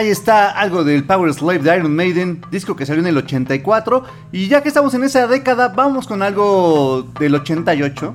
Está 0.08 0.52
algo 0.52 0.84
del 0.84 1.04
Power 1.04 1.34
Slave 1.34 1.58
de 1.58 1.76
Iron 1.76 1.94
Maiden, 1.94 2.40
disco 2.50 2.74
que 2.74 2.86
salió 2.86 3.02
en 3.02 3.08
el 3.08 3.18
84. 3.18 4.04
Y 4.32 4.48
ya 4.48 4.62
que 4.62 4.68
estamos 4.68 4.94
en 4.94 5.04
esa 5.04 5.26
década, 5.26 5.68
vamos 5.68 6.06
con 6.06 6.22
algo 6.22 7.06
del 7.20 7.34
88. 7.34 8.14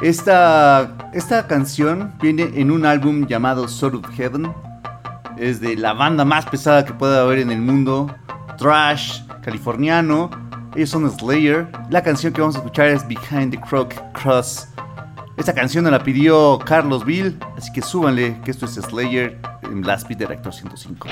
Esta, 0.00 0.96
esta 1.12 1.46
canción 1.46 2.14
viene 2.22 2.50
en 2.54 2.70
un 2.70 2.86
álbum 2.86 3.26
llamado 3.26 3.68
Sword 3.68 3.96
of 3.96 4.08
Heaven. 4.16 4.50
Es 5.36 5.60
de 5.60 5.76
la 5.76 5.92
banda 5.92 6.24
más 6.24 6.46
pesada 6.46 6.86
que 6.86 6.94
pueda 6.94 7.20
haber 7.20 7.40
en 7.40 7.50
el 7.50 7.60
mundo. 7.60 8.10
Trash, 8.56 9.20
californiano. 9.42 10.30
Ellos 10.74 10.88
son 10.88 11.10
Slayer. 11.10 11.68
La 11.90 12.02
canción 12.02 12.32
que 12.32 12.40
vamos 12.40 12.56
a 12.56 12.60
escuchar 12.60 12.86
es 12.86 13.06
Behind 13.06 13.50
the 13.50 13.60
Croc 13.60 13.92
Cross. 14.14 14.68
Esta 15.36 15.52
canción 15.52 15.84
nos 15.84 15.92
la 15.92 16.02
pidió 16.02 16.58
Carlos 16.64 17.04
Bill, 17.04 17.38
así 17.56 17.70
que 17.70 17.82
súbanle 17.82 18.40
que 18.44 18.50
esto 18.50 18.64
es 18.64 18.72
Slayer 18.72 19.38
en 19.70 19.80
Blast 19.80 20.08
Beat 20.08 20.20
de 20.20 20.26
Reactor 20.26 20.52
105. 20.52 21.08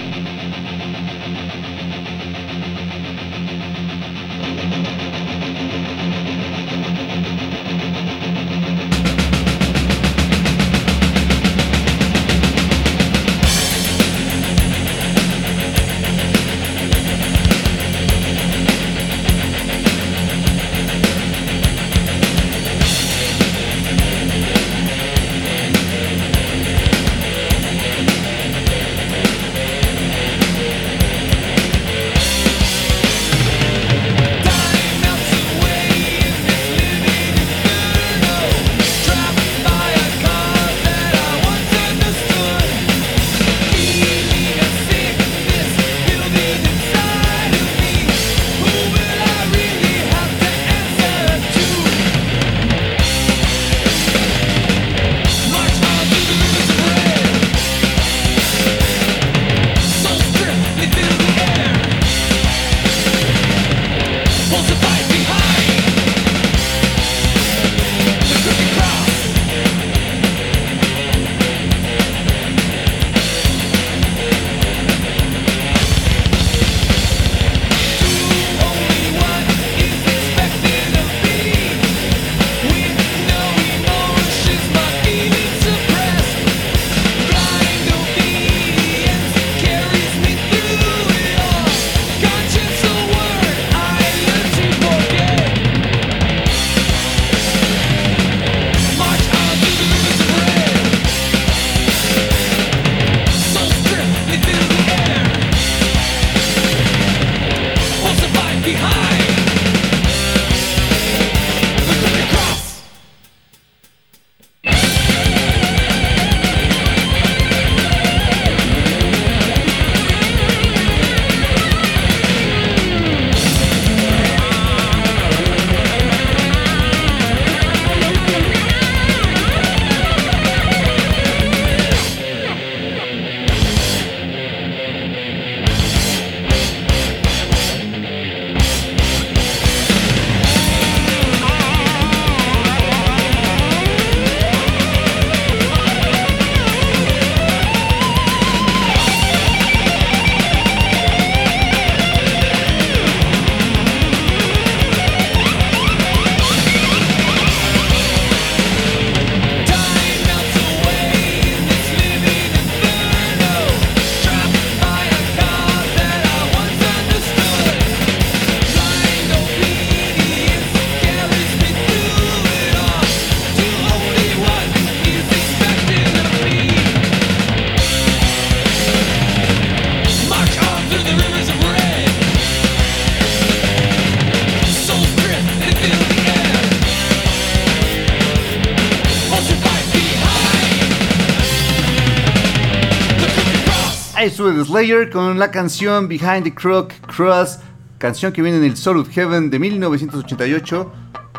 The 194.55 194.65
Slayer 194.65 195.11
con 195.11 195.39
la 195.39 195.51
canción 195.51 196.07
Behind 196.07 196.45
the 196.45 196.55
Crook 196.55 196.93
Cross, 197.09 197.59
canción 197.99 198.33
que 198.33 198.43
viene 198.43 198.59
en 198.59 198.65
el 198.65 198.77
Soul 198.77 198.99
of 198.99 199.09
Heaven 199.11 199.51
de 199.51 199.59
1988, 199.59 200.93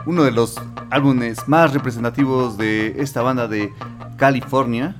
uno 0.05 0.23
de 0.23 0.31
los 0.31 0.61
álbumes 0.89 1.47
más 1.47 1.73
representativos 1.73 2.57
de 2.57 2.95
esta 3.01 3.21
banda 3.21 3.47
de 3.47 3.73
California, 4.17 4.95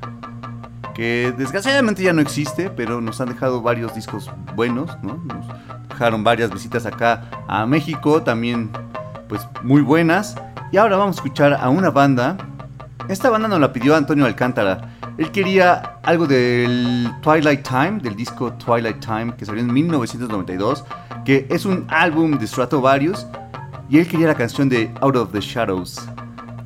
que 0.95 1.33
desgraciadamente 1.37 2.01
ya 2.01 2.13
no 2.13 2.21
existe, 2.21 2.69
pero 2.69 3.01
nos 3.01 3.19
han 3.19 3.27
dejado 3.27 3.61
varios 3.61 3.93
discos 3.93 4.31
buenos, 4.55 4.97
¿no? 5.03 5.21
Nos 5.25 5.45
dejaron 5.89 6.23
varias 6.23 6.49
visitas 6.49 6.85
acá 6.85 7.29
a 7.47 7.65
México, 7.65 8.23
también 8.23 8.69
pues 9.27 9.45
muy 9.63 9.81
buenas. 9.81 10.35
Y 10.71 10.77
ahora 10.77 10.95
vamos 10.95 11.17
a 11.17 11.19
escuchar 11.19 11.53
a 11.53 11.67
una 11.69 11.89
banda. 11.89 12.37
Esta 13.09 13.29
banda 13.29 13.49
nos 13.49 13.59
la 13.59 13.73
pidió 13.73 13.95
Antonio 13.95 14.25
Alcántara. 14.25 14.96
Él 15.17 15.31
quería 15.31 15.97
algo 16.03 16.27
del 16.27 17.11
Twilight 17.21 17.67
Time, 17.67 17.99
del 18.01 18.15
disco 18.15 18.53
Twilight 18.53 18.99
Time, 18.99 19.35
que 19.35 19.45
salió 19.45 19.61
en 19.61 19.73
1992, 19.73 20.85
que 21.25 21.47
es 21.49 21.65
un 21.65 21.87
álbum 21.89 22.37
de 22.37 22.45
Stratovarius, 22.45 23.25
y 23.89 23.97
él 23.97 24.07
quería 24.07 24.27
la 24.27 24.35
canción 24.35 24.69
de 24.69 24.91
Out 25.01 25.15
of 25.15 25.31
the 25.31 25.41
Shadows. 25.41 26.07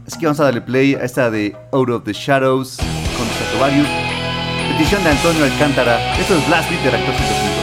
Así 0.06 0.20
que 0.20 0.26
vamos 0.26 0.42
a 0.42 0.46
darle 0.46 0.62
play 0.62 0.96
a 0.96 1.04
esta 1.04 1.32
de 1.32 1.56
Out 1.72 1.90
of 1.90 2.04
the 2.04 2.14
Shadows 2.14 2.78
con 3.18 3.28
Stratovarius. 3.28 3.88
Petición 4.74 5.04
de 5.04 5.12
Antonio 5.12 5.46
Alcántara. 5.46 6.14
Esto 6.20 6.36
es 6.36 6.48
Blast 6.48 6.70
Beat 6.70 6.84
de 6.84 6.92
Reactor 6.92 7.16
105. 7.16 7.61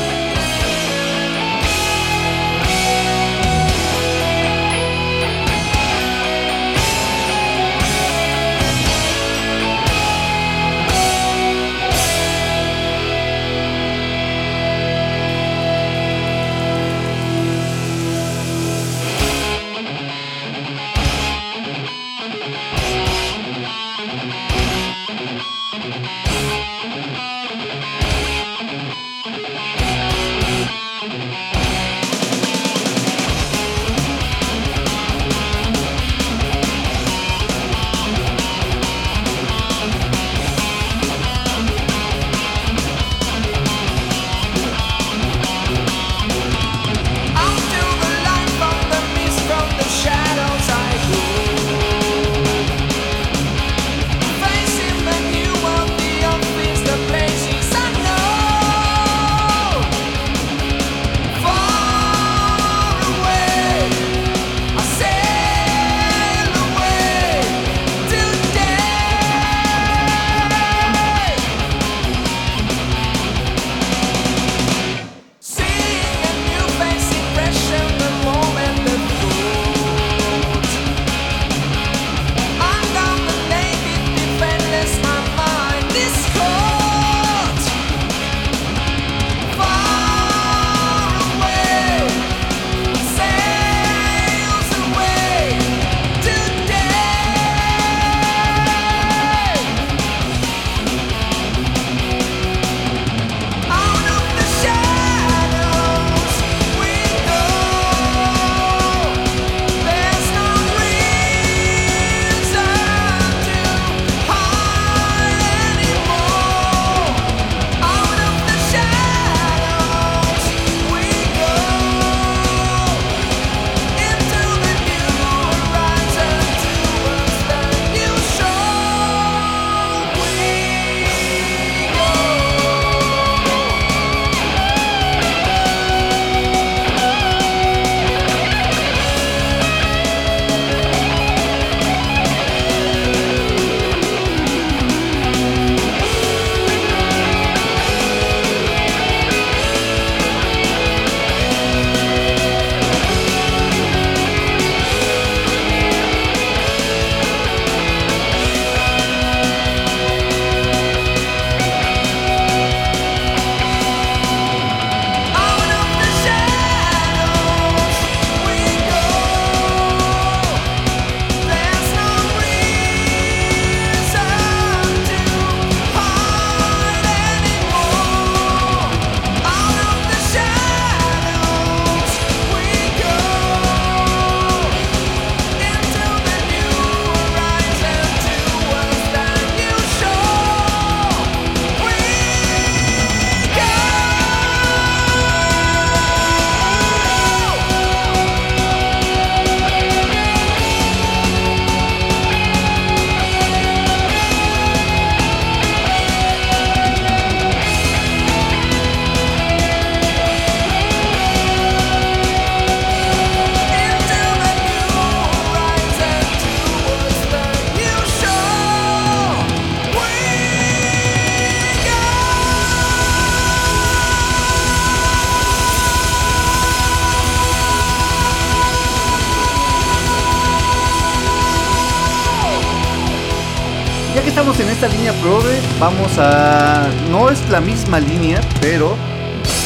Esta 234.80 234.96
línea 234.96 235.12
progre. 235.14 235.58
Vamos 235.80 236.16
a. 236.18 236.88
No 237.10 237.30
es 237.30 237.50
la 237.50 237.60
misma 237.60 237.98
línea, 237.98 238.40
pero 238.60 238.94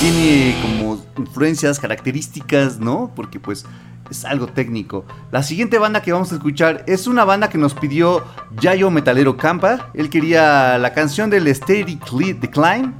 tiene 0.01 0.57
como 0.63 1.05
influencias, 1.19 1.79
características, 1.79 2.81
¿no? 2.81 3.13
Porque 3.15 3.39
pues 3.39 3.67
es 4.11 4.25
algo 4.25 4.47
técnico. 4.47 5.05
La 5.31 5.43
siguiente 5.43 5.79
banda 5.79 6.01
que 6.01 6.13
vamos 6.13 6.33
a 6.33 6.37
escuchar 6.37 6.83
es 6.87 7.07
una 7.07 7.27
banda 7.27 7.51
que 7.51 7.59
nos 7.59 7.75
pidió 7.75 8.25
Yayo 8.59 8.91
Metalero 8.91 9.37
Campa. 9.37 9.91
Él 9.93 10.09
quería 10.09 10.79
la 10.79 10.95
canción 10.95 11.29
del 11.29 11.55
Steady 11.55 11.99
Decline. 12.41 12.95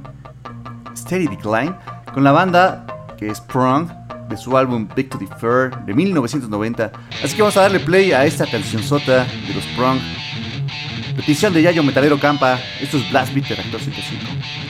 Steady 0.95 1.25
Decline. 1.25 1.75
Con 2.13 2.23
la 2.23 2.31
banda 2.31 2.85
que 3.17 3.27
es 3.27 3.41
Prong 3.41 3.89
de 4.29 4.37
su 4.37 4.55
álbum 4.55 4.87
Victory 4.95 5.27
Fair 5.39 5.75
de 5.87 5.95
1990. 5.95 6.91
Así 7.23 7.35
que 7.35 7.41
vamos 7.41 7.57
a 7.57 7.61
darle 7.61 7.79
play 7.79 8.11
a 8.11 8.23
esta 8.23 8.45
canción 8.45 8.83
sota 8.83 9.25
de 9.47 9.53
los 9.55 9.65
Prong. 9.75 9.97
Petición 11.15 11.53
de 11.53 11.61
Yayo 11.61 11.83
Metalero 11.83 12.19
Campa. 12.19 12.59
Esto 12.81 12.97
es 12.97 13.09
Blast 13.09 13.33
Bitter, 13.33 13.57
275. 13.71 14.62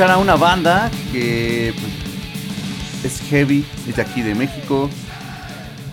A 0.00 0.16
una 0.16 0.36
banda 0.36 0.92
que 1.10 1.74
pues, 3.02 3.04
es 3.04 3.20
heavy, 3.28 3.64
es 3.88 3.96
de 3.96 4.02
aquí 4.02 4.22
de 4.22 4.32
México. 4.32 4.88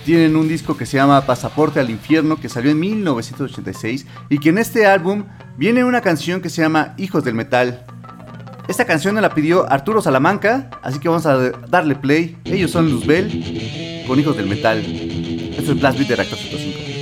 Tienen 0.06 0.36
un 0.36 0.48
disco 0.48 0.78
que 0.78 0.86
se 0.86 0.98
llama 0.98 1.26
Pasaporte 1.26 1.80
al 1.80 1.90
Infierno 1.90 2.40
que 2.40 2.48
salió 2.48 2.70
en 2.70 2.80
1986 2.80 4.06
y 4.30 4.38
que 4.38 4.50
en 4.50 4.60
este 4.60 4.86
álbum 4.86 5.24
viene 5.58 5.84
una 5.84 6.02
canción 6.02 6.40
que 6.40 6.50
se 6.50 6.62
llama 6.62 6.94
Hijos 6.98 7.24
del 7.24 7.34
Metal. 7.34 7.84
Esta 8.68 8.86
canción 8.86 9.20
la 9.20 9.34
pidió 9.34 9.68
Arturo 9.72 10.04
Salamanca, 10.04 10.70
así 10.84 11.00
que 11.00 11.10
vamos 11.10 11.26
a 11.26 11.36
darle 11.68 11.96
play. 11.96 12.38
Ellos 12.46 12.70
son 12.70 12.92
Luzbel 12.92 14.04
con 14.08 14.20
Hijos 14.20 14.38
del 14.38 14.46
Metal. 14.46 14.86
Esto 15.58 15.72
es 15.72 15.80
Blast 15.80 15.98
Beat 15.98 16.10
de 16.10 16.16
Reactor 16.16 16.38
105. 16.38 16.95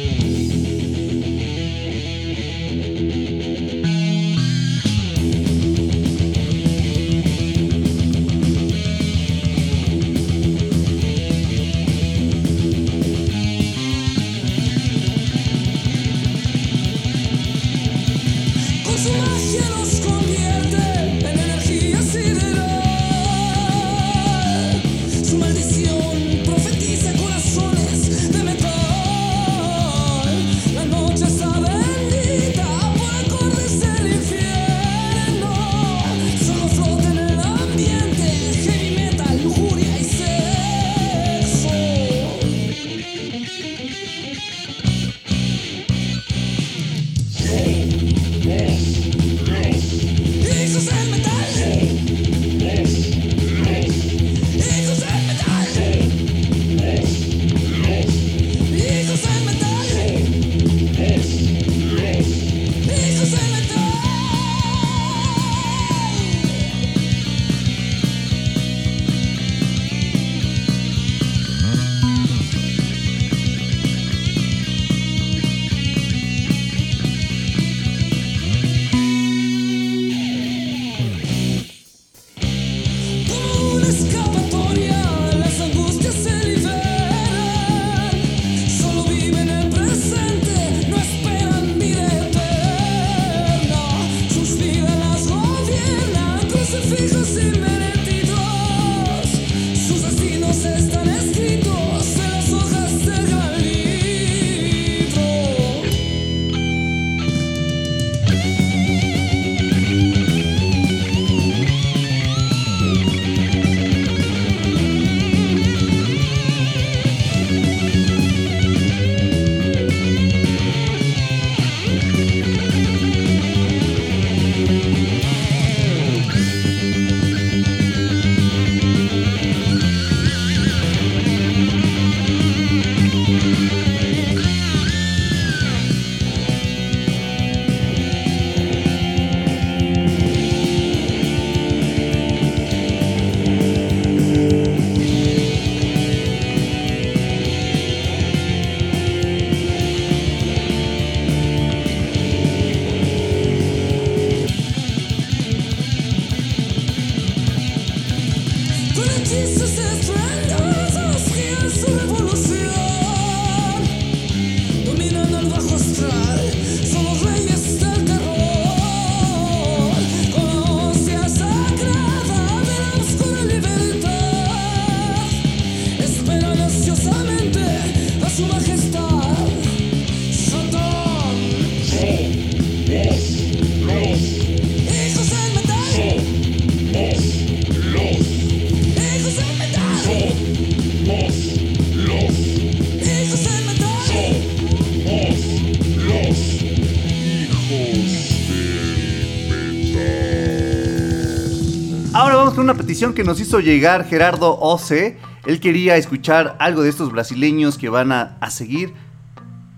Petición 202.94 203.16
que 203.16 203.24
nos 203.24 203.40
hizo 203.40 203.60
llegar 203.60 204.06
Gerardo 204.06 204.60
Oce. 204.60 205.18
Él 205.48 205.60
quería 205.60 205.98
escuchar 205.98 206.56
algo 206.60 206.84
de 206.84 206.90
estos 206.90 207.12
brasileños 207.12 207.80
que 207.80 207.90
van 207.90 208.12
a, 208.12 208.38
a 208.40 208.52
seguir. 208.52 208.94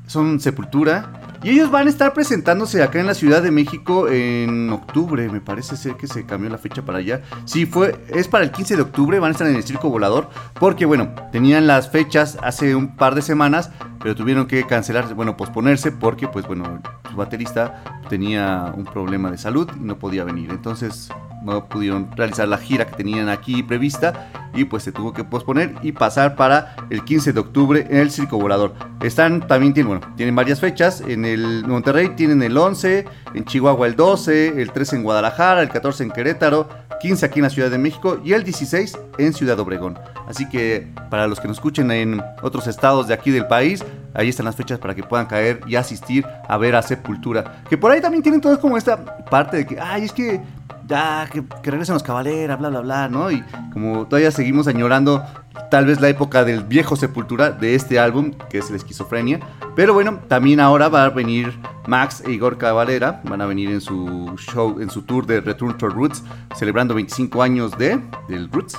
Son 0.05 0.41
Sepultura. 0.41 1.21
Y 1.41 1.51
ellos 1.51 1.71
van 1.71 1.87
a 1.87 1.89
estar 1.89 2.13
presentándose 2.13 2.83
acá 2.83 2.99
en 2.99 3.07
la 3.07 3.13
Ciudad 3.13 3.41
de 3.41 3.51
México 3.51 4.09
en 4.09 4.69
octubre. 4.69 5.29
Me 5.29 5.39
parece 5.39 5.77
ser 5.77 5.95
que 5.95 6.07
se 6.07 6.25
cambió 6.25 6.49
la 6.49 6.57
fecha 6.57 6.81
para 6.83 6.97
allá. 6.97 7.21
Sí, 7.45 7.65
fue, 7.65 8.03
es 8.09 8.27
para 8.27 8.43
el 8.43 8.51
15 8.51 8.75
de 8.75 8.81
octubre. 8.81 9.17
Van 9.19 9.29
a 9.29 9.31
estar 9.31 9.47
en 9.47 9.55
el 9.55 9.63
Circo 9.63 9.89
Volador. 9.89 10.29
Porque, 10.59 10.85
bueno, 10.85 11.15
tenían 11.31 11.67
las 11.67 11.89
fechas 11.89 12.37
hace 12.43 12.75
un 12.75 12.97
par 12.97 13.15
de 13.15 13.21
semanas. 13.21 13.71
Pero 14.01 14.13
tuvieron 14.15 14.45
que 14.45 14.65
cancelarse, 14.67 15.13
bueno, 15.13 15.37
posponerse. 15.37 15.93
Porque, 15.93 16.27
pues, 16.27 16.45
bueno, 16.47 16.81
su 17.09 17.15
baterista 17.15 17.81
tenía 18.09 18.73
un 18.75 18.83
problema 18.83 19.31
de 19.31 19.37
salud 19.37 19.69
y 19.73 19.79
no 19.85 19.97
podía 19.97 20.25
venir. 20.25 20.49
Entonces, 20.49 21.09
no 21.45 21.65
pudieron 21.65 22.09
realizar 22.15 22.47
la 22.47 22.57
gira 22.57 22.85
que 22.85 22.95
tenían 22.95 23.29
aquí 23.29 23.63
prevista 23.63 24.29
y 24.53 24.65
pues 24.65 24.83
se 24.83 24.91
tuvo 24.91 25.13
que 25.13 25.23
posponer 25.23 25.75
y 25.81 25.91
pasar 25.91 26.35
para 26.35 26.75
el 26.89 27.03
15 27.03 27.33
de 27.33 27.39
octubre 27.39 27.87
en 27.89 27.97
el 27.97 28.11
Circo 28.11 28.37
Volador. 28.37 28.73
Están 29.01 29.47
también 29.47 29.73
tienen, 29.73 29.99
bueno, 29.99 30.13
tienen 30.15 30.35
varias 30.35 30.59
fechas, 30.59 31.01
en 31.01 31.25
el 31.25 31.65
Monterrey 31.67 32.09
tienen 32.15 32.41
el 32.41 32.57
11, 32.57 33.05
en 33.33 33.45
Chihuahua 33.45 33.87
el 33.87 33.95
12, 33.95 34.61
el 34.61 34.71
13 34.71 34.97
en 34.97 35.03
Guadalajara, 35.03 35.61
el 35.61 35.69
14 35.69 36.03
en 36.03 36.11
Querétaro, 36.11 36.69
15 37.01 37.25
aquí 37.25 37.39
en 37.39 37.43
la 37.43 37.49
Ciudad 37.49 37.69
de 37.69 37.77
México 37.77 38.19
y 38.23 38.33
el 38.33 38.43
16 38.43 38.97
en 39.17 39.33
Ciudad 39.33 39.59
Obregón. 39.59 39.99
Así 40.27 40.47
que 40.49 40.87
para 41.09 41.27
los 41.27 41.39
que 41.39 41.47
nos 41.47 41.57
escuchen 41.57 41.91
en 41.91 42.21
otros 42.41 42.67
estados 42.67 43.07
de 43.07 43.13
aquí 43.13 43.31
del 43.31 43.47
país, 43.47 43.83
ahí 44.13 44.29
están 44.29 44.45
las 44.45 44.55
fechas 44.55 44.79
para 44.79 44.95
que 44.95 45.03
puedan 45.03 45.27
caer 45.27 45.61
y 45.67 45.75
asistir 45.75 46.25
a 46.47 46.57
ver 46.57 46.75
a 46.75 46.81
Sepultura. 46.81 47.63
Que 47.69 47.77
por 47.77 47.91
ahí 47.91 48.01
también 48.01 48.23
tienen 48.23 48.41
todo 48.41 48.59
como 48.59 48.77
esta 48.77 48.97
parte 49.25 49.57
de 49.57 49.65
que, 49.65 49.79
ay, 49.79 50.05
es 50.05 50.11
que 50.11 50.41
ya, 50.87 51.27
que, 51.31 51.43
que 51.61 51.71
regresen 51.71 51.93
los 51.93 52.03
caballeras, 52.03 52.59
bla, 52.59 52.69
bla, 52.69 52.81
bla, 52.81 53.09
¿no? 53.09 53.31
Y 53.31 53.43
como 53.73 54.05
todavía 54.07 54.31
seguimos 54.31 54.67
añorando 54.67 55.23
tal 55.69 55.85
vez 55.85 55.99
la 55.99 56.09
época 56.09 56.43
del 56.43 56.63
viejo 56.63 56.95
Sepultura 56.95 57.51
de 57.51 57.75
este 57.75 57.99
álbum, 57.99 58.31
que 58.49 58.59
es 58.59 58.69
la 58.69 58.77
esquizofrenia. 58.77 59.39
Pero 59.75 59.93
bueno, 59.93 60.19
también 60.27 60.59
ahora 60.59 60.89
va 60.89 61.05
a 61.05 61.09
venir 61.09 61.53
Max 61.87 62.23
e 62.25 62.31
Igor 62.31 62.57
Cavalera, 62.57 63.21
van 63.25 63.41
a 63.41 63.45
venir 63.45 63.69
en 63.69 63.81
su 63.81 64.35
show, 64.37 64.79
en 64.79 64.89
su 64.89 65.03
tour 65.03 65.25
de 65.25 65.41
Return 65.41 65.77
to 65.77 65.89
Roots, 65.89 66.23
celebrando 66.55 66.93
25 66.93 67.41
años 67.41 67.77
de, 67.77 67.99
del 68.27 68.49
Roots. 68.51 68.77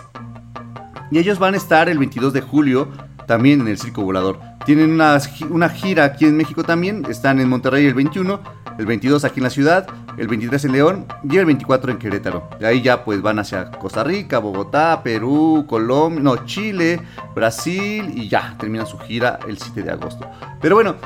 Y 1.11 1.19
ellos 1.19 1.39
van 1.39 1.55
a 1.55 1.57
estar 1.57 1.89
el 1.89 1.99
22 1.99 2.33
de 2.33 2.41
julio 2.41 2.89
también 3.27 3.61
en 3.61 3.69
el 3.69 3.79
Circo 3.79 4.03
Volador. 4.03 4.39
Tienen 4.65 4.91
una, 4.91 5.19
una 5.51 5.69
gira 5.69 6.05
aquí 6.05 6.25
en 6.25 6.37
México 6.37 6.65
también, 6.65 7.05
están 7.09 7.41
en 7.41 7.49
Monterrey 7.49 7.87
el 7.87 7.95
21, 7.95 8.41
el 8.79 8.87
22 8.87 9.25
aquí 9.25 9.41
en 9.41 9.45
la 9.45 9.51
ciudad, 9.51 9.87
el 10.17 10.29
23 10.29 10.65
en 10.65 10.73
León 10.73 11.07
y 11.29 11.37
el 11.37 11.47
24 11.47 11.93
en 11.93 11.99
Querétaro. 11.99 12.49
De 12.59 12.67
ahí 12.67 12.83
ya 12.83 13.05
pues 13.05 13.23
van 13.23 13.39
hacia 13.39 13.71
Costa 13.71 14.05
Rica, 14.05 14.39
Bogotá, 14.39 15.03
Perú, 15.03 15.65
Colombia, 15.69 16.23
no, 16.23 16.45
Chile, 16.47 17.01
Brasil 17.35 18.13
y 18.15 18.29
ya 18.29 18.55
terminan 18.59 18.87
su 18.87 18.99
gira 18.99 19.39
el 19.47 19.59
7 19.59 19.83
de 19.83 19.91
agosto. 19.91 20.29
Pero 20.61 20.77
bueno, 20.77 20.97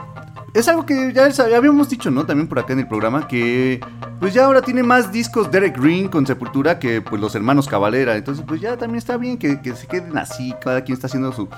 es 0.54 0.68
algo 0.68 0.84
que 0.84 1.12
ya 1.12 1.28
habíamos 1.56 1.88
dicho, 1.88 2.10
¿no? 2.10 2.26
También 2.26 2.48
por 2.48 2.58
acá 2.58 2.72
en 2.72 2.80
el 2.80 2.88
programa 2.88 3.28
que 3.28 3.80
pues 4.18 4.34
ya 4.34 4.44
ahora 4.44 4.62
tiene 4.62 4.82
más 4.82 5.12
discos 5.12 5.50
Derek 5.50 5.78
Green 5.78 6.08
con 6.08 6.26
Sepultura 6.26 6.78
que 6.78 7.00
pues 7.00 7.20
los 7.20 7.34
hermanos 7.34 7.68
Cavalera. 7.68 8.16
Entonces 8.16 8.44
pues 8.46 8.60
ya 8.60 8.76
también 8.76 8.98
está 8.98 9.16
bien 9.16 9.38
que, 9.38 9.60
que 9.60 9.74
se 9.74 9.86
queden 9.86 10.16
así, 10.18 10.54
cada 10.60 10.82
quien 10.82 10.94
está 10.94 11.06
haciendo 11.06 11.32
su 11.32 11.48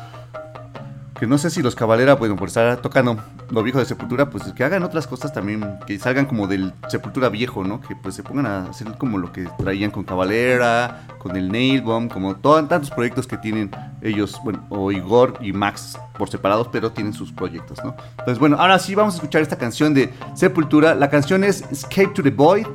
que 1.22 1.28
no 1.28 1.38
sé 1.38 1.50
si 1.50 1.62
los 1.62 1.76
Cabalera, 1.76 2.16
bueno, 2.16 2.34
por 2.34 2.48
estar 2.48 2.78
tocando 2.78 3.16
lo 3.48 3.62
viejo 3.62 3.78
de 3.78 3.84
Sepultura, 3.84 4.28
pues 4.28 4.42
que 4.54 4.64
hagan 4.64 4.82
otras 4.82 5.06
cosas 5.06 5.32
también, 5.32 5.78
que 5.86 5.96
salgan 5.96 6.26
como 6.26 6.48
del 6.48 6.74
Sepultura 6.88 7.28
viejo, 7.28 7.62
¿no? 7.62 7.80
Que 7.80 7.94
pues 7.94 8.16
se 8.16 8.24
pongan 8.24 8.46
a 8.46 8.64
hacer 8.64 8.88
como 8.98 9.18
lo 9.18 9.30
que 9.30 9.48
traían 9.56 9.92
con 9.92 10.02
Cabalera, 10.02 11.06
con 11.18 11.36
el 11.36 11.52
Nail 11.52 11.80
Bomb, 11.82 12.10
como 12.12 12.34
todos 12.34 12.68
tantos 12.68 12.90
proyectos 12.90 13.28
que 13.28 13.36
tienen 13.36 13.70
ellos, 14.02 14.36
bueno, 14.42 14.66
o 14.68 14.90
Igor 14.90 15.38
y 15.40 15.52
Max 15.52 15.96
por 16.18 16.28
separados, 16.28 16.66
pero 16.72 16.90
tienen 16.90 17.12
sus 17.12 17.30
proyectos, 17.30 17.78
¿no? 17.84 17.94
Entonces, 18.18 18.40
bueno, 18.40 18.56
ahora 18.58 18.80
sí 18.80 18.96
vamos 18.96 19.14
a 19.14 19.18
escuchar 19.18 19.42
esta 19.42 19.56
canción 19.56 19.94
de 19.94 20.12
Sepultura. 20.34 20.96
La 20.96 21.08
canción 21.08 21.44
es 21.44 21.62
Escape 21.70 22.14
to 22.14 22.24
the 22.24 22.30
Void 22.30 22.66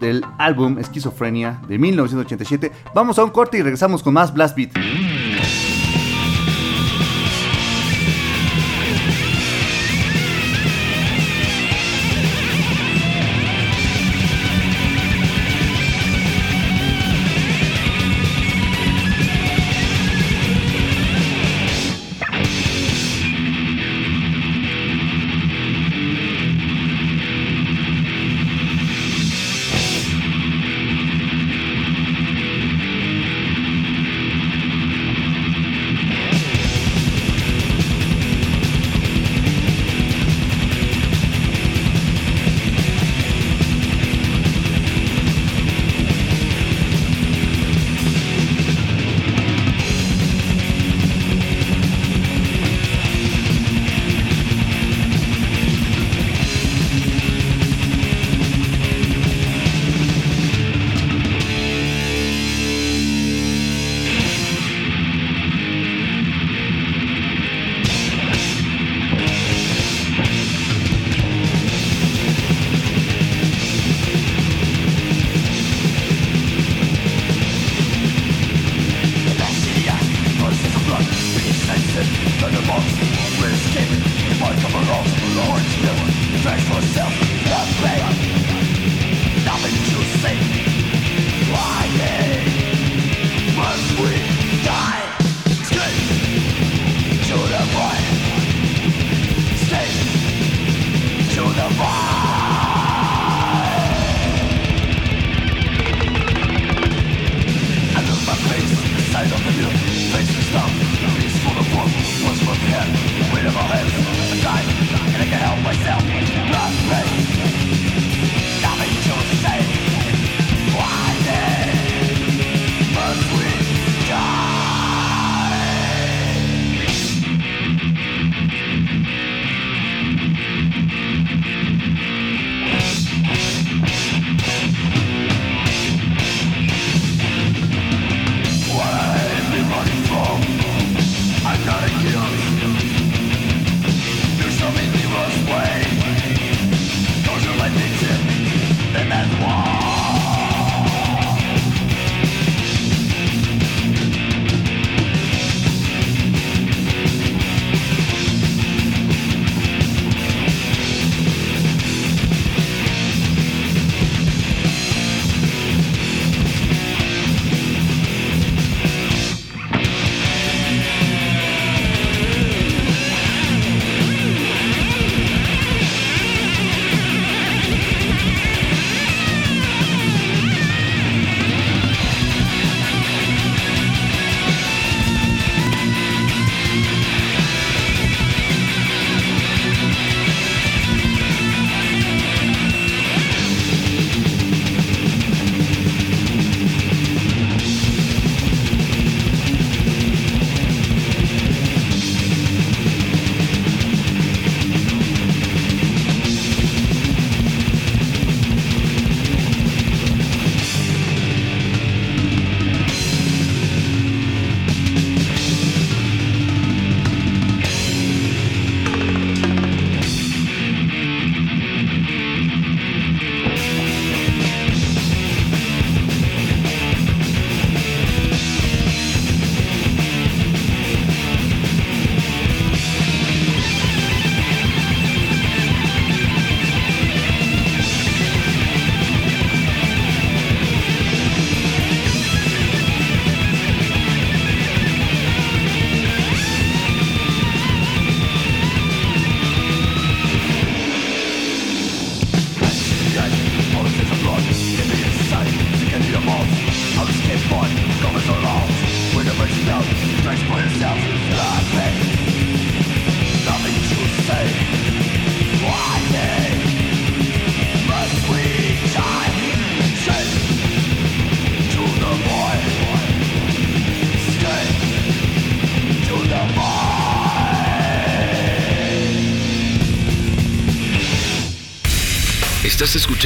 del 0.00 0.24
álbum 0.38 0.80
Esquizofrenia 0.80 1.60
de 1.68 1.78
1987. 1.78 2.72
Vamos 2.96 3.16
a 3.16 3.22
un 3.22 3.30
corte 3.30 3.58
y 3.58 3.62
regresamos 3.62 4.02
con 4.02 4.12
más 4.12 4.34
Blast 4.34 4.56
Beat. 4.56 4.72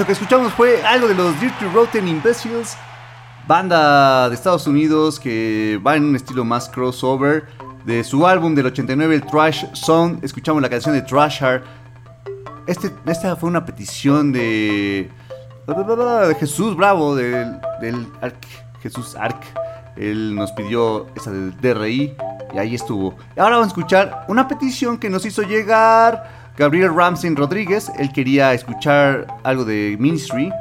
Eso 0.00 0.06
que 0.06 0.12
escuchamos 0.12 0.54
fue 0.54 0.82
algo 0.82 1.08
de 1.08 1.14
los 1.14 1.38
Dirty 1.38 1.66
Rotten 1.74 2.08
Imbeciles, 2.08 2.74
banda 3.46 4.30
de 4.30 4.34
Estados 4.34 4.66
Unidos 4.66 5.20
que 5.20 5.78
va 5.86 5.94
en 5.94 6.04
un 6.04 6.16
estilo 6.16 6.42
más 6.42 6.70
crossover. 6.70 7.44
De 7.84 8.02
su 8.02 8.26
álbum 8.26 8.54
del 8.54 8.64
89, 8.64 9.16
el 9.16 9.26
Trash 9.26 9.66
Song, 9.74 10.16
escuchamos 10.22 10.62
la 10.62 10.70
canción 10.70 10.94
de 10.94 11.02
Trash 11.02 11.40
Heart. 11.40 11.64
Este, 12.66 12.90
esta 13.04 13.36
fue 13.36 13.50
una 13.50 13.66
petición 13.66 14.32
de, 14.32 15.10
Jesús 16.38 16.74
Bravo, 16.74 17.14
del, 17.14 17.60
del 17.82 18.06
Jesús 18.82 19.14
Arc. 19.16 19.44
Él 19.98 20.34
nos 20.34 20.50
pidió 20.52 21.08
esa 21.14 21.30
del 21.30 21.54
DRI 21.60 22.16
y 22.54 22.58
ahí 22.58 22.74
estuvo. 22.74 23.16
Ahora 23.36 23.56
vamos 23.56 23.64
a 23.66 23.68
escuchar 23.68 24.24
una 24.28 24.48
petición 24.48 24.96
que 24.96 25.10
nos 25.10 25.26
hizo 25.26 25.42
llegar 25.42 26.39
Gabriel 26.60 26.94
Ramsey 26.94 27.34
Rodríguez. 27.34 27.90
Él 27.98 28.12
quería 28.12 28.52
escuchar 28.52 29.26
algo 29.44 29.64
de 29.64 29.96
Ministry, 29.98 30.52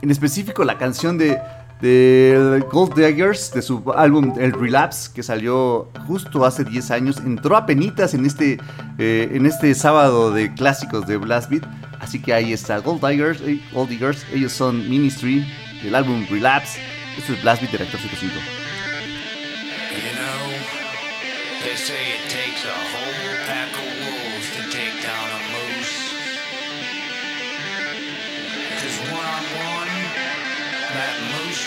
en 0.00 0.10
específico 0.10 0.64
la 0.64 0.78
canción 0.78 1.18
de, 1.18 1.38
Gold 2.72 2.98
Daggers 2.98 3.52
de 3.52 3.60
su 3.60 3.92
álbum 3.94 4.32
El 4.38 4.52
Relapse 4.54 5.10
que 5.14 5.22
salió 5.22 5.90
justo 6.06 6.46
hace 6.46 6.64
10 6.64 6.90
años. 6.90 7.18
Entró 7.18 7.54
a 7.54 7.66
penitas 7.66 8.14
en 8.14 8.24
este, 8.24 8.58
eh, 8.96 9.28
en 9.30 9.44
este 9.44 9.74
sábado 9.74 10.32
de 10.32 10.54
clásicos 10.54 11.06
de 11.06 11.18
Blast 11.18 11.50
Beat. 11.50 11.64
Así 12.00 12.18
que 12.22 12.32
ahí 12.32 12.54
está 12.54 12.78
Gold 12.78 13.02
Daggers, 13.02 13.42
eh, 13.42 13.60
Gold 13.74 13.90
Diggers. 13.90 14.24
Ellos 14.32 14.52
son 14.54 14.88
Ministry 14.88 15.46
del 15.82 15.96
álbum 15.96 16.24
Relapse. 16.30 16.80
Esto 17.18 17.34
es 17.34 17.42
Blast 17.42 17.60
Beat 17.60 17.72
de 17.72 17.78
Reactor 17.78 18.00
75. 18.00 18.40
You 19.92 20.16
know, 20.16 21.62
they 21.62 21.76
say 21.76 21.94
it 21.94 22.24
takes 22.30 22.64
a 22.64 22.72
whole 22.72 23.95
That 30.96 31.18
moose 31.34 31.66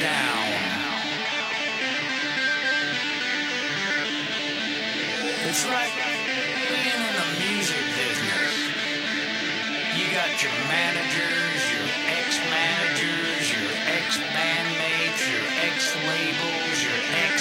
down. 0.00 0.44
It's 5.48 5.64
like 5.66 5.94
being 6.68 7.00
in 7.00 7.14
the 7.16 7.28
music 7.40 7.84
business. 7.96 8.54
You 9.96 10.04
got 10.12 10.36
your 10.42 10.52
managers, 10.68 11.60
your 11.72 11.88
ex-managers, 12.12 13.44
your 13.48 13.70
ex-bandmates, 13.96 15.24
your 15.24 15.46
ex-labels, 15.64 16.76
your 16.84 17.00
ex-wives, 17.24 17.33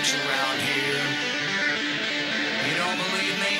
works 0.00 0.14
around 0.14 0.58
here. 0.60 1.04
You 2.64 2.74
don't 2.80 2.96
believe 2.96 3.36
me? 3.36 3.54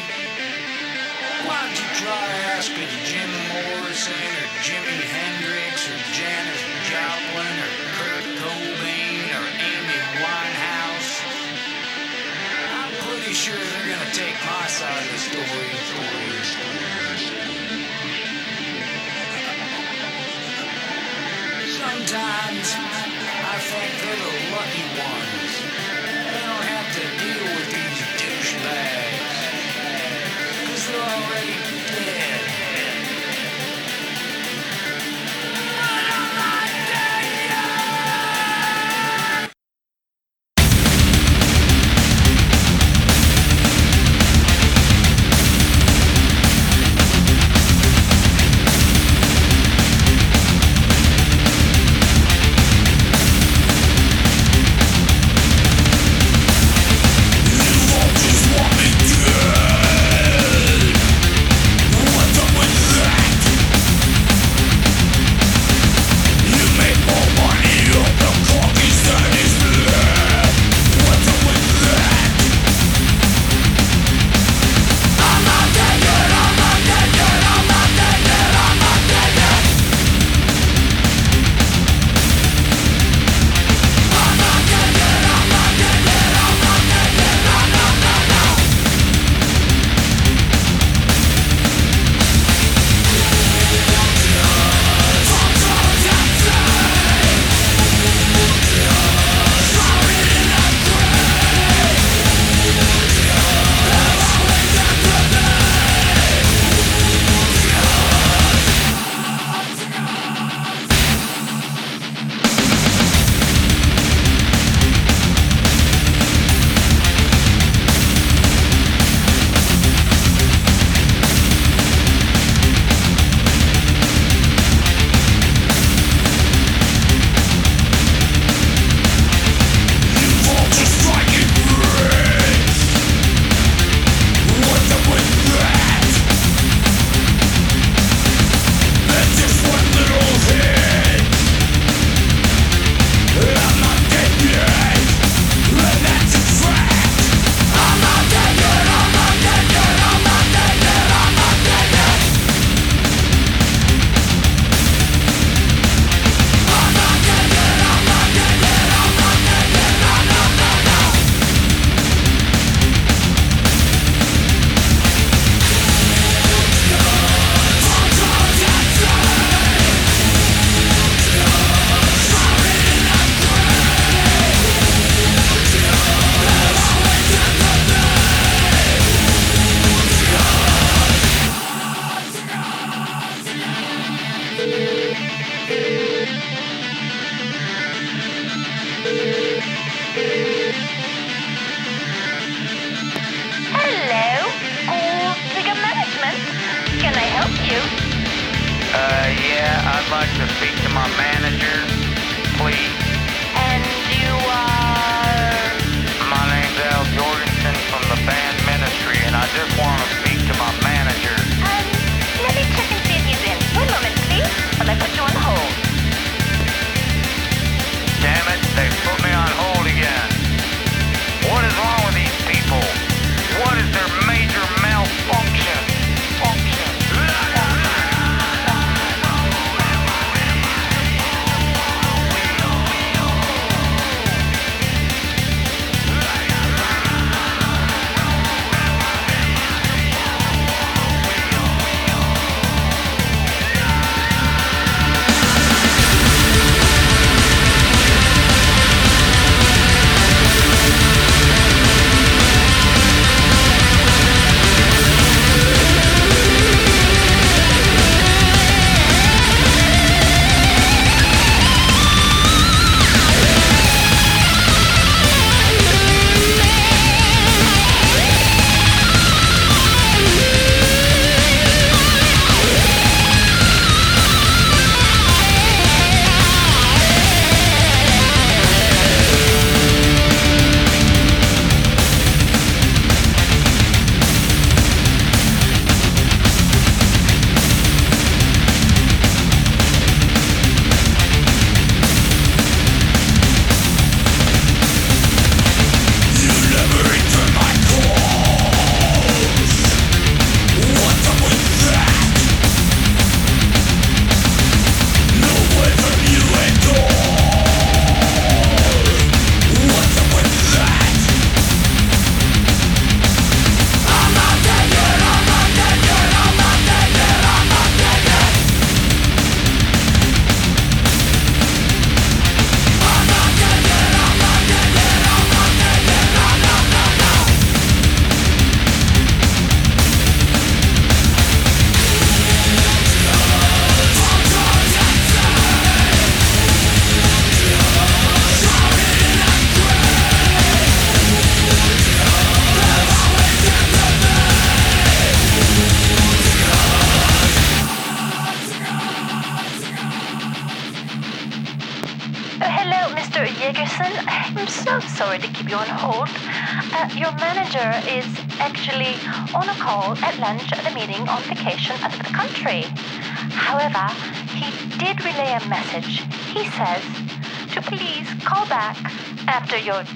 Why 1.45 1.68
don't 1.68 1.76
you 1.76 1.88
try 2.01 2.28
asking 2.57 2.88
Jim 3.05 3.28
Morrison 3.53 4.32
or 4.41 4.49
Jimi 4.64 5.01
Hendrix 5.05 5.84
or 5.84 6.01
Janis 6.16 6.62
Joplin 6.88 7.55
or 7.61 7.72
Kurt 7.93 8.24
Cobain 8.41 9.28
or 9.36 9.47
Amy 9.53 10.01
Winehouse? 10.16 11.12
I'm 12.72 12.93
pretty 13.05 13.34
sure 13.36 13.61
they're 13.61 13.93
gonna 13.93 14.11
take 14.16 14.36
my 14.49 14.66
side 14.66 14.97
of 14.97 15.12
the 15.12 15.20
story. 15.20 15.68
Sometimes 21.76 22.66
I 23.45 23.59
think 23.61 23.91
they're 24.01 24.16
the 24.16 24.32
lucky 24.57 24.84
ones. 24.97 25.69
To 26.93 27.01
deal 27.01 27.45
with 27.57 27.70
these 27.70 28.01
douchebags. 28.18 29.30
Cause 30.66 30.88
they're 30.88 31.01
already 31.01 31.69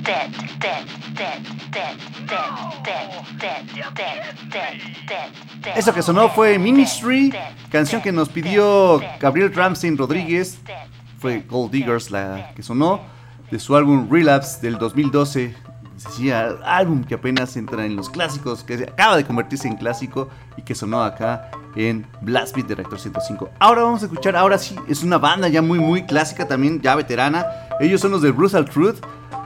dead, 0.02 0.30
dead, 0.60 0.86
dead, 1.14 1.42
dead, 1.72 1.96
dead, 2.82 3.04
dead, 3.38 4.74
dead, 5.60 5.76
Eso 5.76 5.92
que 5.92 6.02
sonó 6.02 6.28
fue 6.30 6.58
Ministry, 6.58 7.32
canción 7.70 8.00
que 8.00 8.12
nos 8.12 8.28
pidió 8.28 9.00
Gabriel 9.20 9.52
Ramsey 9.52 9.94
Rodríguez. 9.96 10.60
Fue 11.18 11.40
Gold 11.40 11.72
Diggers 11.72 12.10
la 12.10 12.52
que 12.54 12.62
sonó 12.62 13.00
de 13.50 13.58
su 13.58 13.76
álbum 13.76 14.08
Relapse 14.10 14.60
del 14.60 14.78
2012. 14.78 15.54
Decía, 15.94 16.56
álbum 16.64 17.04
que 17.04 17.14
apenas 17.14 17.56
entra 17.56 17.86
en 17.86 17.96
los 17.96 18.10
clásicos, 18.10 18.64
que 18.64 18.74
acaba 18.74 19.16
de 19.16 19.24
convertirse 19.24 19.68
en 19.68 19.76
clásico 19.76 20.28
y 20.56 20.62
que 20.62 20.74
sonó 20.74 21.02
acá 21.02 21.50
en 21.76 22.06
Blast 22.20 22.54
Beat 22.54 22.68
de 22.68 22.74
Reactor 22.74 22.98
105. 22.98 23.50
Ahora 23.58 23.82
vamos 23.82 24.02
a 24.02 24.06
escuchar, 24.06 24.36
ahora 24.36 24.58
sí, 24.58 24.76
es 24.88 25.02
una 25.02 25.18
banda 25.18 25.48
ya 25.48 25.62
muy 25.62 25.78
muy 25.78 26.04
clásica 26.04 26.46
también, 26.46 26.80
ya 26.80 26.94
veterana. 26.96 27.46
Ellos 27.80 28.00
son 28.00 28.10
los 28.10 28.22
de 28.22 28.30
Brutal 28.32 28.64
Truth. 28.64 28.96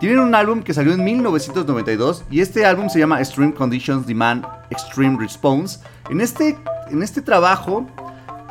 Tienen 0.00 0.20
un 0.20 0.34
álbum 0.34 0.62
que 0.62 0.72
salió 0.72 0.92
en 0.92 1.02
1992 1.02 2.24
y 2.30 2.40
este 2.40 2.64
álbum 2.64 2.88
se 2.88 2.98
llama 2.98 3.18
Extreme 3.18 3.52
Conditions 3.52 4.06
Demand 4.06 4.46
Extreme 4.70 5.18
Response. 5.18 5.80
En 6.08 6.20
este, 6.20 6.56
en 6.90 7.02
este 7.02 7.20
trabajo 7.20 7.86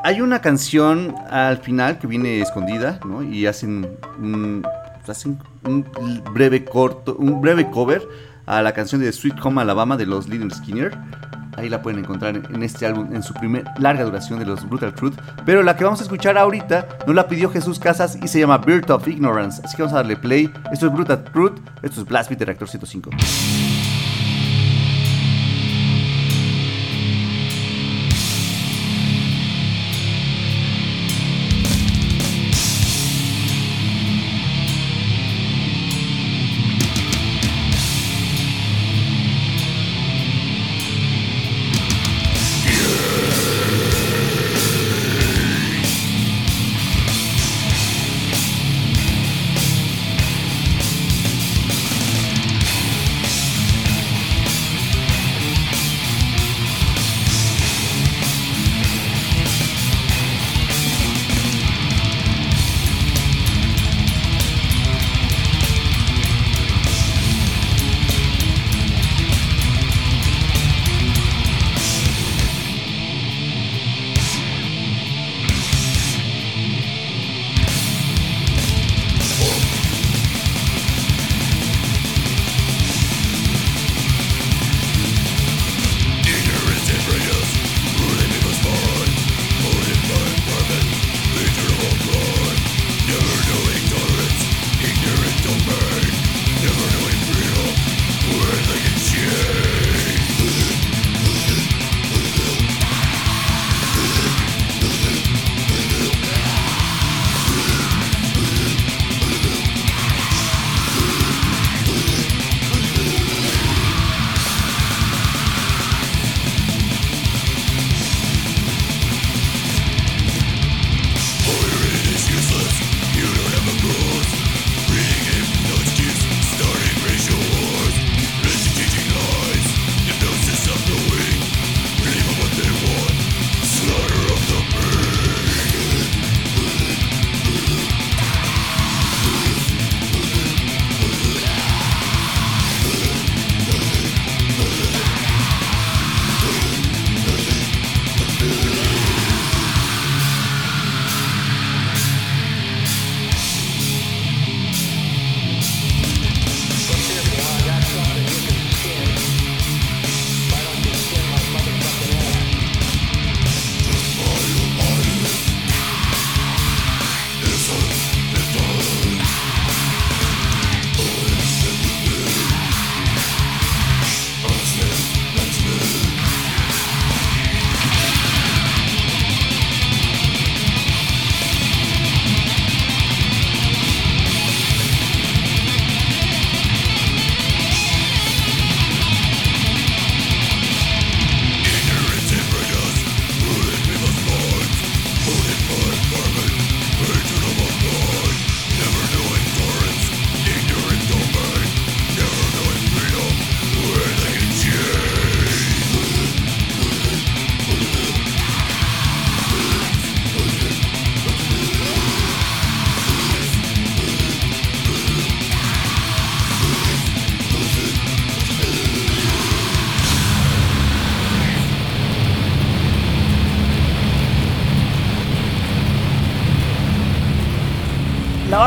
hay 0.03 0.21
una 0.21 0.41
canción 0.41 1.15
al 1.29 1.57
final 1.57 1.99
que 1.99 2.07
viene 2.07 2.41
escondida, 2.41 2.99
¿no? 3.05 3.23
Y 3.23 3.45
hacen 3.45 3.97
un, 4.19 4.65
hacen 5.09 5.39
un 5.63 5.85
breve 6.33 6.63
corto, 6.65 7.15
un 7.17 7.41
breve 7.41 7.69
cover 7.69 8.07
a 8.47 8.61
la 8.61 8.73
canción 8.73 9.01
de 9.01 9.11
Sweet 9.11 9.35
Home 9.43 9.61
Alabama 9.61 9.97
de 9.97 10.05
los 10.05 10.27
Little 10.27 10.49
Skinner. 10.49 10.97
Ahí 11.57 11.69
la 11.69 11.81
pueden 11.81 11.99
encontrar 11.99 12.35
en 12.35 12.63
este 12.63 12.85
álbum, 12.85 13.13
en 13.15 13.23
su 13.23 13.33
primer 13.33 13.65
larga 13.79 14.03
duración 14.03 14.37
de 14.37 14.45
los 14.45 14.67
Brutal 14.67 14.93
Truth. 14.93 15.15
Pero 15.45 15.63
la 15.63 15.75
que 15.75 15.83
vamos 15.83 15.99
a 15.99 16.03
escuchar 16.03 16.37
ahorita 16.37 16.87
nos 17.07 17.15
la 17.15 17.27
pidió 17.27 17.49
Jesús 17.49 17.79
Casas 17.79 18.17
y 18.21 18.27
se 18.27 18.39
llama 18.39 18.59
Birth 18.59 18.91
of 18.91 19.07
Ignorance. 19.07 19.61
Así 19.63 19.75
que 19.75 19.81
vamos 19.81 19.93
a 19.93 19.97
darle 19.97 20.15
play. 20.17 20.51
Esto 20.71 20.87
es 20.87 20.93
Brutal 20.93 21.23
Truth, 21.23 21.59
esto 21.81 22.01
es 22.01 22.07
Blast 22.07 22.29
Beat 22.29 22.39
de 22.39 22.45
Reactor 22.45 22.69
105. 22.69 23.09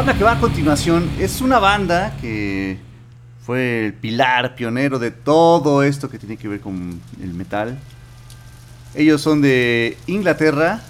Banda 0.01 0.17
que 0.17 0.25
va 0.25 0.33
a 0.33 0.41
continuación 0.41 1.11
es 1.19 1.43
una 1.43 1.59
banda 1.59 2.17
que 2.23 2.79
fue 3.45 3.85
el 3.85 3.93
pilar 3.93 4.55
pionero 4.55 4.99
de 4.99 5.11
todo 5.11 5.83
esto 5.83 6.09
que 6.09 6.19
tiene 6.19 6.39
que 6.39 6.49
ver 6.49 6.61
con 6.61 7.03
el 7.23 7.35
metal. 7.35 7.79
Ellos 8.95 9.21
son 9.21 9.43
de 9.43 9.99
Inglaterra 10.07 10.81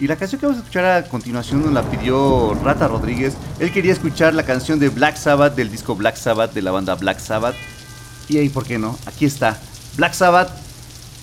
Y 0.00 0.06
la 0.06 0.16
canción 0.16 0.40
que 0.40 0.46
vamos 0.46 0.60
a 0.60 0.62
escuchar 0.62 0.84
a 0.86 1.02
continuación 1.06 1.62
nos 1.62 1.74
la 1.74 1.82
pidió 1.82 2.54
Rata 2.64 2.88
Rodríguez. 2.88 3.36
Él 3.58 3.70
quería 3.70 3.92
escuchar 3.92 4.32
la 4.32 4.44
canción 4.44 4.78
de 4.78 4.88
Black 4.88 5.16
Sabbath 5.16 5.54
del 5.54 5.70
disco 5.70 5.94
Black 5.94 6.16
Sabbath 6.16 6.54
de 6.54 6.62
la 6.62 6.70
banda 6.70 6.94
Black 6.94 7.18
Sabbath. 7.18 7.54
Y 8.30 8.38
ahí, 8.38 8.48
¿por 8.48 8.64
qué 8.64 8.78
no? 8.78 8.98
Aquí 9.04 9.26
está. 9.26 9.60
Black 9.98 10.14
Sabbath, 10.14 10.48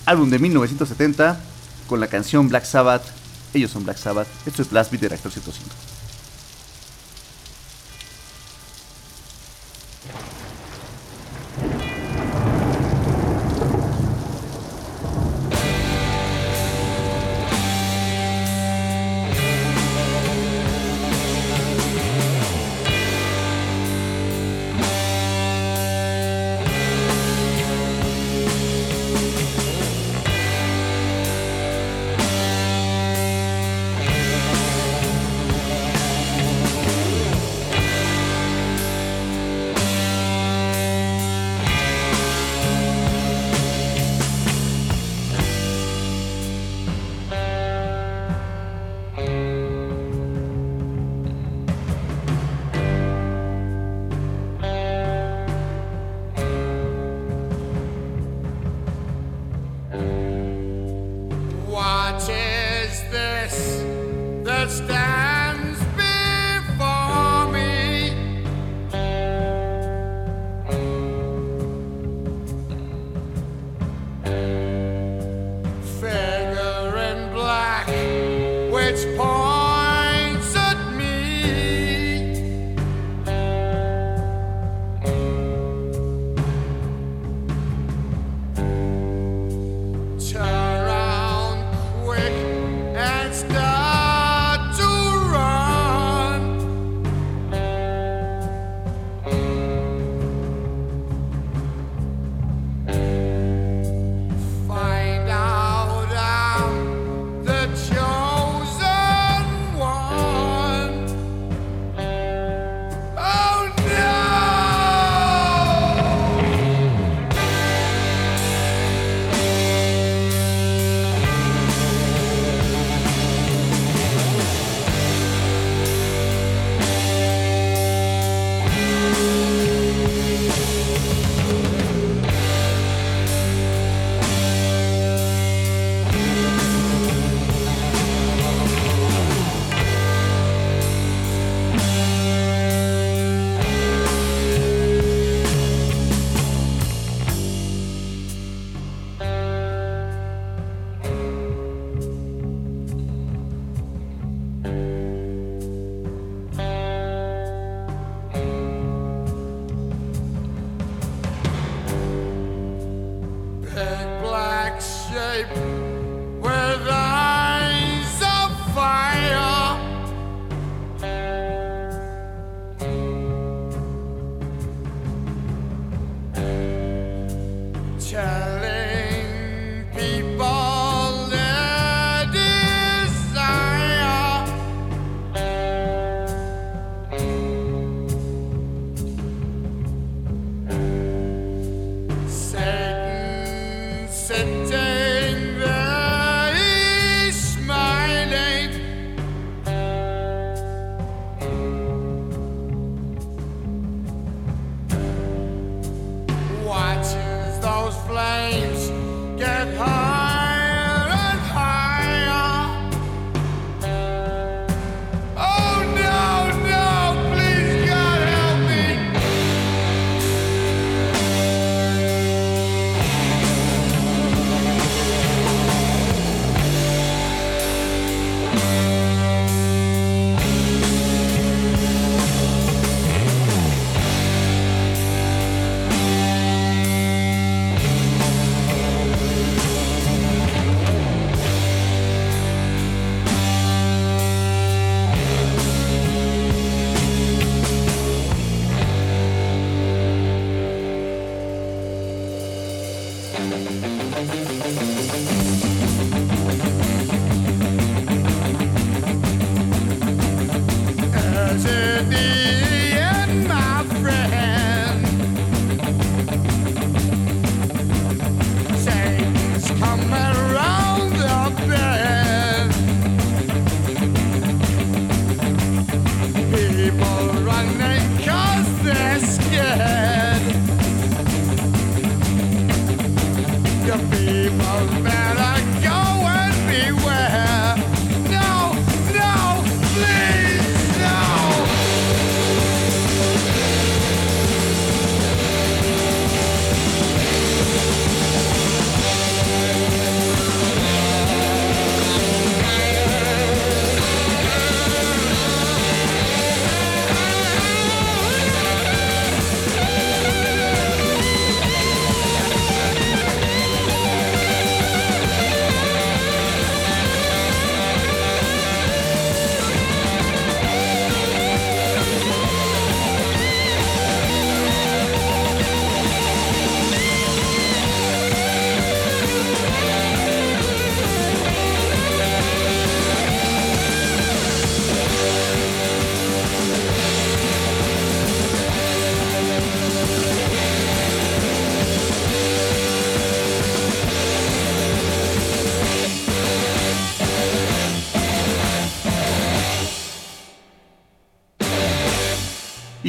álbum 0.06 0.30
de 0.30 0.38
1970, 0.38 1.40
con 1.88 1.98
la 1.98 2.06
canción 2.06 2.48
Black 2.48 2.64
Sabbath. 2.64 3.02
Ellos 3.52 3.72
son 3.72 3.82
Black 3.82 3.96
Sabbath. 3.96 4.28
Esto 4.46 4.62
es 4.62 4.70
Blast 4.70 4.92
Beat 4.92 5.02
de 5.02 5.08
Reactor 5.08 5.32
105. 5.32 5.93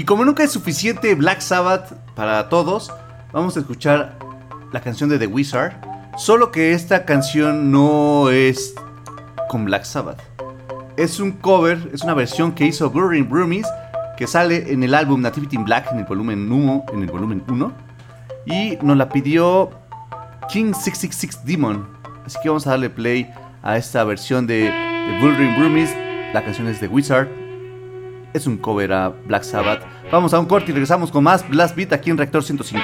Como 0.05 0.23
nunca 0.23 0.43
es 0.43 0.51
suficiente 0.51 1.15
Black 1.15 1.39
Sabbath 1.41 1.93
para 2.15 2.49
todos, 2.49 2.91
vamos 3.31 3.57
a 3.57 3.59
escuchar 3.59 4.17
la 4.71 4.81
canción 4.81 5.09
de 5.09 5.17
The 5.17 5.27
Wizard. 5.27 5.73
Solo 6.17 6.51
que 6.51 6.73
esta 6.73 7.05
canción 7.05 7.71
no 7.71 8.29
es 8.29 8.73
con 9.49 9.65
Black 9.65 9.83
Sabbath. 9.83 10.21
Es 10.95 11.19
un 11.19 11.31
cover, 11.31 11.89
es 11.93 12.03
una 12.03 12.13
versión 12.13 12.53
que 12.53 12.65
hizo 12.65 12.89
Burning 12.89 13.27
Broomies 13.27 13.67
que 14.17 14.27
sale 14.27 14.71
en 14.71 14.83
el 14.83 14.93
álbum 14.93 15.21
Nativity 15.21 15.57
in 15.57 15.65
Black 15.65 15.91
en 15.91 15.99
el 15.99 16.05
volumen 16.05 16.51
1, 16.51 16.85
en 16.93 17.01
el 17.01 17.11
volumen 17.11 17.43
1 17.49 17.71
y 18.45 18.77
nos 18.81 18.95
la 18.95 19.09
pidió 19.09 19.71
King 20.49 20.73
666 20.73 21.45
Demon. 21.45 21.87
Así 22.25 22.37
que 22.41 22.49
vamos 22.49 22.65
a 22.67 22.71
darle 22.71 22.89
play 22.89 23.29
a 23.61 23.77
esta 23.77 24.03
versión 24.03 24.47
de, 24.47 24.71
de 24.71 25.55
Broomies. 25.57 25.93
La 26.33 26.43
canción 26.43 26.67
es 26.67 26.79
de 26.79 26.87
Wizard. 26.87 27.44
Es 28.35 28.47
un 28.47 28.57
cover 28.57 28.91
a 28.91 29.13
Black 29.27 29.43
Sabbath. 29.43 29.81
Vamos 30.11 30.33
a 30.33 30.39
un 30.41 30.45
corte 30.45 30.71
y 30.71 30.73
regresamos 30.73 31.09
con 31.09 31.23
más 31.23 31.47
Blast 31.47 31.73
Beat 31.73 31.93
aquí 31.93 32.09
en 32.09 32.17
Reactor 32.17 32.43
105. 32.43 32.83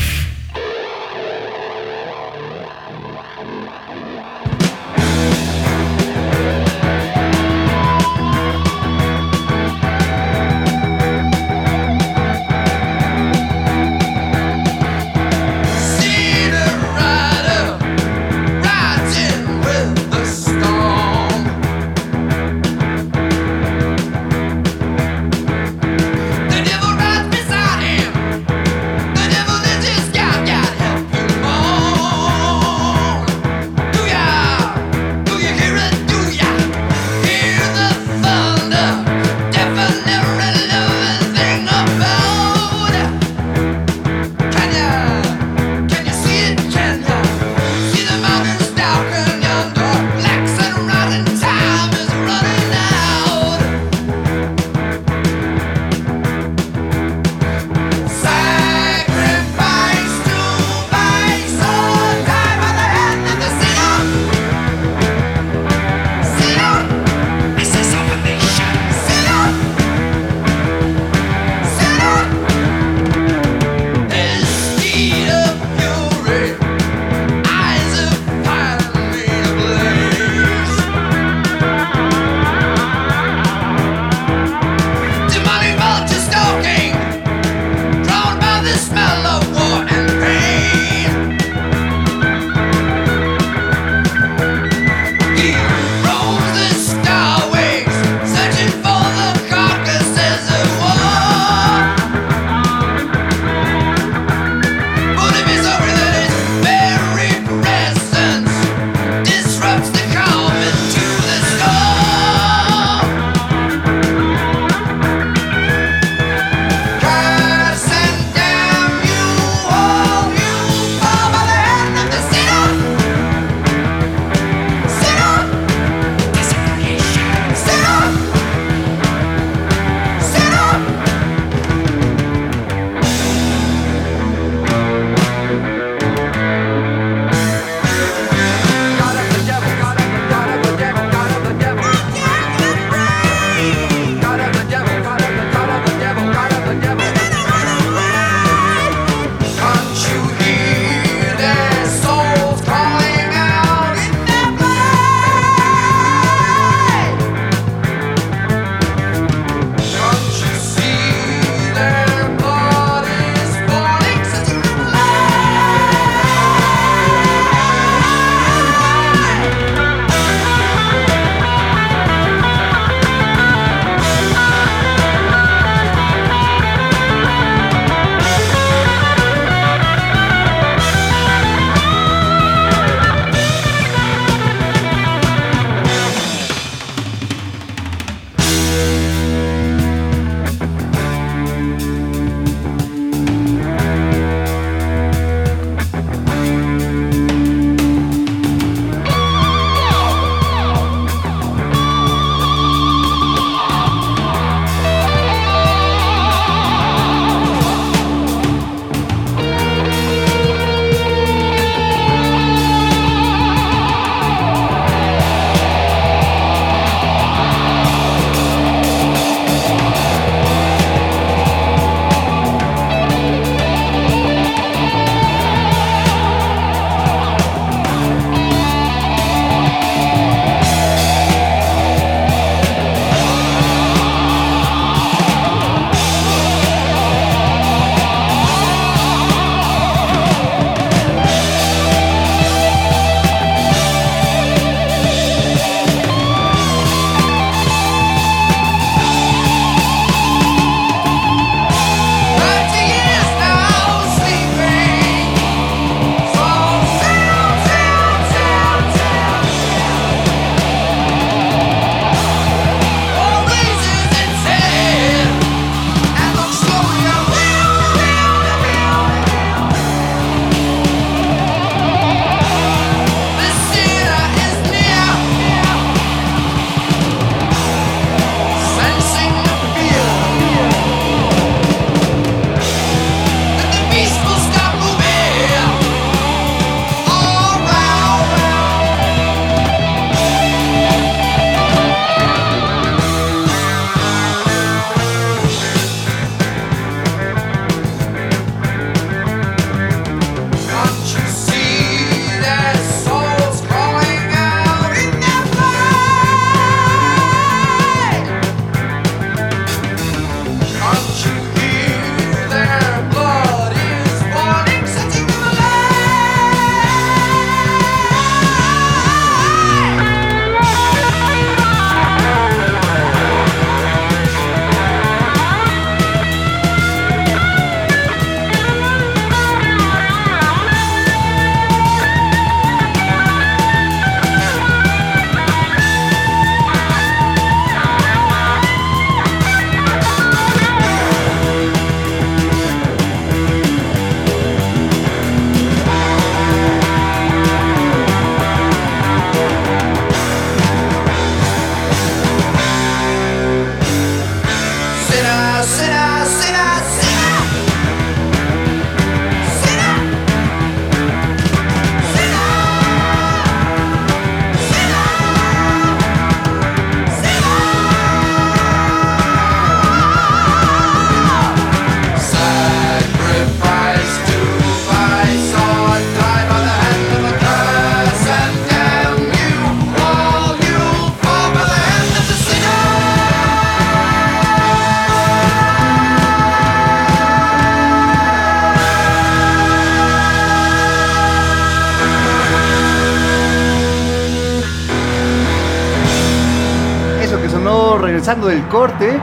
Corte. 398.71 399.19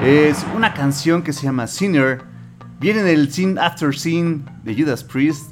Es 0.00 0.46
una 0.54 0.72
canción 0.74 1.22
que 1.22 1.32
se 1.32 1.42
llama 1.42 1.66
Sinner. 1.66 2.22
Viene 2.78 3.02
del 3.02 3.32
Sin 3.32 3.58
After 3.58 3.92
Sin 3.92 4.44
de 4.62 4.76
Judas 4.76 5.02
Priest. 5.02 5.50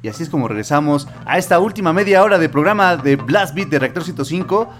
Y 0.00 0.08
así 0.08 0.22
es 0.22 0.28
como 0.28 0.46
regresamos 0.46 1.08
a 1.26 1.38
esta 1.38 1.58
última 1.58 1.92
media 1.92 2.22
hora 2.22 2.38
de 2.38 2.48
programa 2.48 2.96
de 2.96 3.16
Blast 3.16 3.56
Beat 3.56 3.68
de 3.68 3.80
Reactor 3.80 4.04
105. 4.04 4.70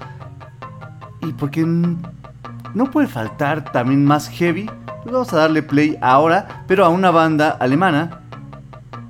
Y 1.22 1.32
porque 1.32 1.64
no 1.66 2.90
puede 2.92 3.08
faltar 3.08 3.72
también 3.72 4.04
más 4.04 4.28
heavy, 4.28 4.70
pues 5.02 5.12
vamos 5.12 5.32
a 5.32 5.38
darle 5.38 5.64
play 5.64 5.98
ahora, 6.00 6.64
pero 6.68 6.84
a 6.84 6.88
una 6.88 7.10
banda 7.10 7.50
alemana. 7.50 8.20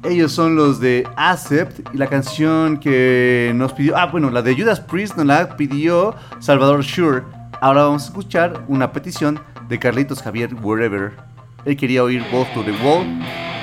Ellos 0.02 0.32
son 0.32 0.56
los 0.56 0.80
de 0.80 1.06
Acept 1.16 1.94
y 1.94 1.98
la 1.98 2.06
canción 2.06 2.78
que 2.78 3.52
nos 3.54 3.74
pidió, 3.74 3.98
ah 3.98 4.06
bueno, 4.06 4.30
la 4.30 4.40
de 4.40 4.56
Judas 4.56 4.80
Priest 4.80 5.16
nos 5.18 5.26
la 5.26 5.58
pidió 5.58 6.14
Salvador 6.40 6.82
Shure. 6.82 7.41
Ahora 7.62 7.84
vamos 7.84 8.02
a 8.02 8.06
escuchar 8.06 8.64
una 8.66 8.90
petición 8.90 9.38
de 9.68 9.78
Carlitos 9.78 10.20
Javier 10.20 10.52
Wherever. 10.52 11.12
Él 11.64 11.76
quería 11.76 12.02
oír 12.02 12.24
Both 12.32 12.52
to 12.54 12.64
the 12.64 12.72
Wall. 12.72 13.06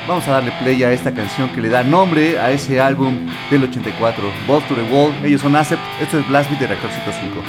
Vamos 0.08 0.26
a 0.30 0.32
darle 0.32 0.54
play 0.62 0.82
a 0.84 0.94
esta 0.94 1.14
canción 1.14 1.50
que 1.50 1.60
le 1.60 1.68
da 1.68 1.84
nombre 1.84 2.40
a 2.40 2.50
ese 2.50 2.80
álbum 2.80 3.28
del 3.52 3.66
84, 3.66 4.24
Both 4.48 4.70
to 4.70 4.76
the 4.76 4.84
Wall. 4.84 5.14
Ellos 5.22 5.42
son 5.42 5.54
Acept, 5.58 5.82
esto 6.00 6.18
es 6.18 6.26
Blast 6.30 6.50
Beat 6.50 6.62
de 6.62 6.68
Reactor 6.68 6.90
105. 6.92 7.44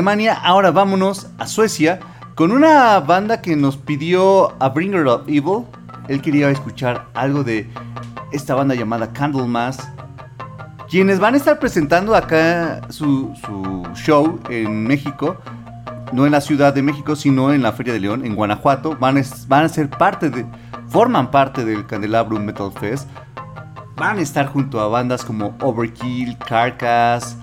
Alemania, 0.00 0.32
ahora 0.32 0.70
vámonos 0.70 1.26
a 1.36 1.46
Suecia 1.46 2.00
con 2.34 2.52
una 2.52 3.00
banda 3.00 3.42
que 3.42 3.54
nos 3.54 3.76
pidió 3.76 4.54
a 4.58 4.70
Bringer 4.70 5.06
of 5.06 5.28
Evil. 5.28 5.66
Él 6.08 6.22
quería 6.22 6.48
escuchar 6.48 7.08
algo 7.12 7.44
de 7.44 7.68
esta 8.32 8.54
banda 8.54 8.74
llamada 8.74 9.12
Candlemas. 9.12 9.92
Quienes 10.88 11.20
van 11.20 11.34
a 11.34 11.36
estar 11.36 11.58
presentando 11.58 12.14
acá 12.14 12.80
su, 12.88 13.34
show 13.94 14.40
en 14.48 14.86
México, 14.86 15.36
no 16.14 16.24
en 16.24 16.32
la 16.32 16.40
Ciudad 16.40 16.72
de 16.72 16.80
México, 16.80 17.14
sino 17.14 17.52
en 17.52 17.60
la 17.60 17.72
Feria 17.72 17.92
de 17.92 18.00
León, 18.00 18.24
en 18.24 18.36
Guanajuato. 18.36 18.96
Van 18.96 19.18
a, 19.18 19.22
van 19.48 19.64
a 19.66 19.68
ser 19.68 19.90
parte 19.90 20.30
de, 20.30 20.46
forman 20.88 21.30
parte 21.30 21.62
del 21.62 21.84
Candelabrum 21.84 22.42
Metal 22.42 22.72
Fest. 22.72 23.06
Van 23.96 24.16
a 24.16 24.22
estar 24.22 24.46
junto 24.46 24.80
a 24.80 24.88
bandas 24.88 25.22
como 25.26 25.54
Overkill, 25.60 26.38
Carcass, 26.38 27.36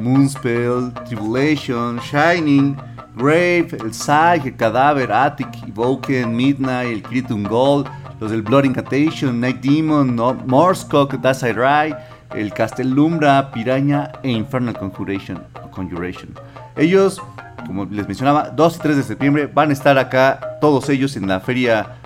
Moonspell, 0.00 0.92
Tribulation, 1.06 1.98
Shining, 2.00 2.76
Grave, 3.16 3.68
El 3.80 3.92
Psyche, 3.92 4.48
El 4.48 4.56
Cadáver, 4.56 5.12
Attic, 5.12 5.48
Evoken, 5.66 6.34
Midnight, 6.34 6.88
El 6.88 7.02
Critum 7.02 7.42
Gold, 7.44 7.88
los 8.20 8.30
del 8.30 8.42
Blood 8.42 8.64
Incantation, 8.64 9.40
Night 9.40 9.60
Demon, 9.60 10.14
no, 10.14 10.34
Morscock, 10.46 11.14
Das 11.20 11.42
Rai, 11.42 11.94
El 12.34 12.52
Castellumbra, 12.52 13.50
Piraña 13.50 14.12
e 14.22 14.30
Infernal 14.30 14.78
Conjuration. 14.78 15.42
Conjuration. 15.70 16.30
Ellos, 16.76 17.20
como 17.66 17.84
les 17.86 18.06
mencionaba, 18.06 18.50
2 18.50 18.76
y 18.76 18.78
3 18.78 18.96
de 18.96 19.02
septiembre 19.02 19.50
van 19.52 19.70
a 19.70 19.72
estar 19.72 19.98
acá, 19.98 20.58
todos 20.60 20.88
ellos 20.88 21.16
en 21.16 21.26
la 21.26 21.40
feria 21.40 21.96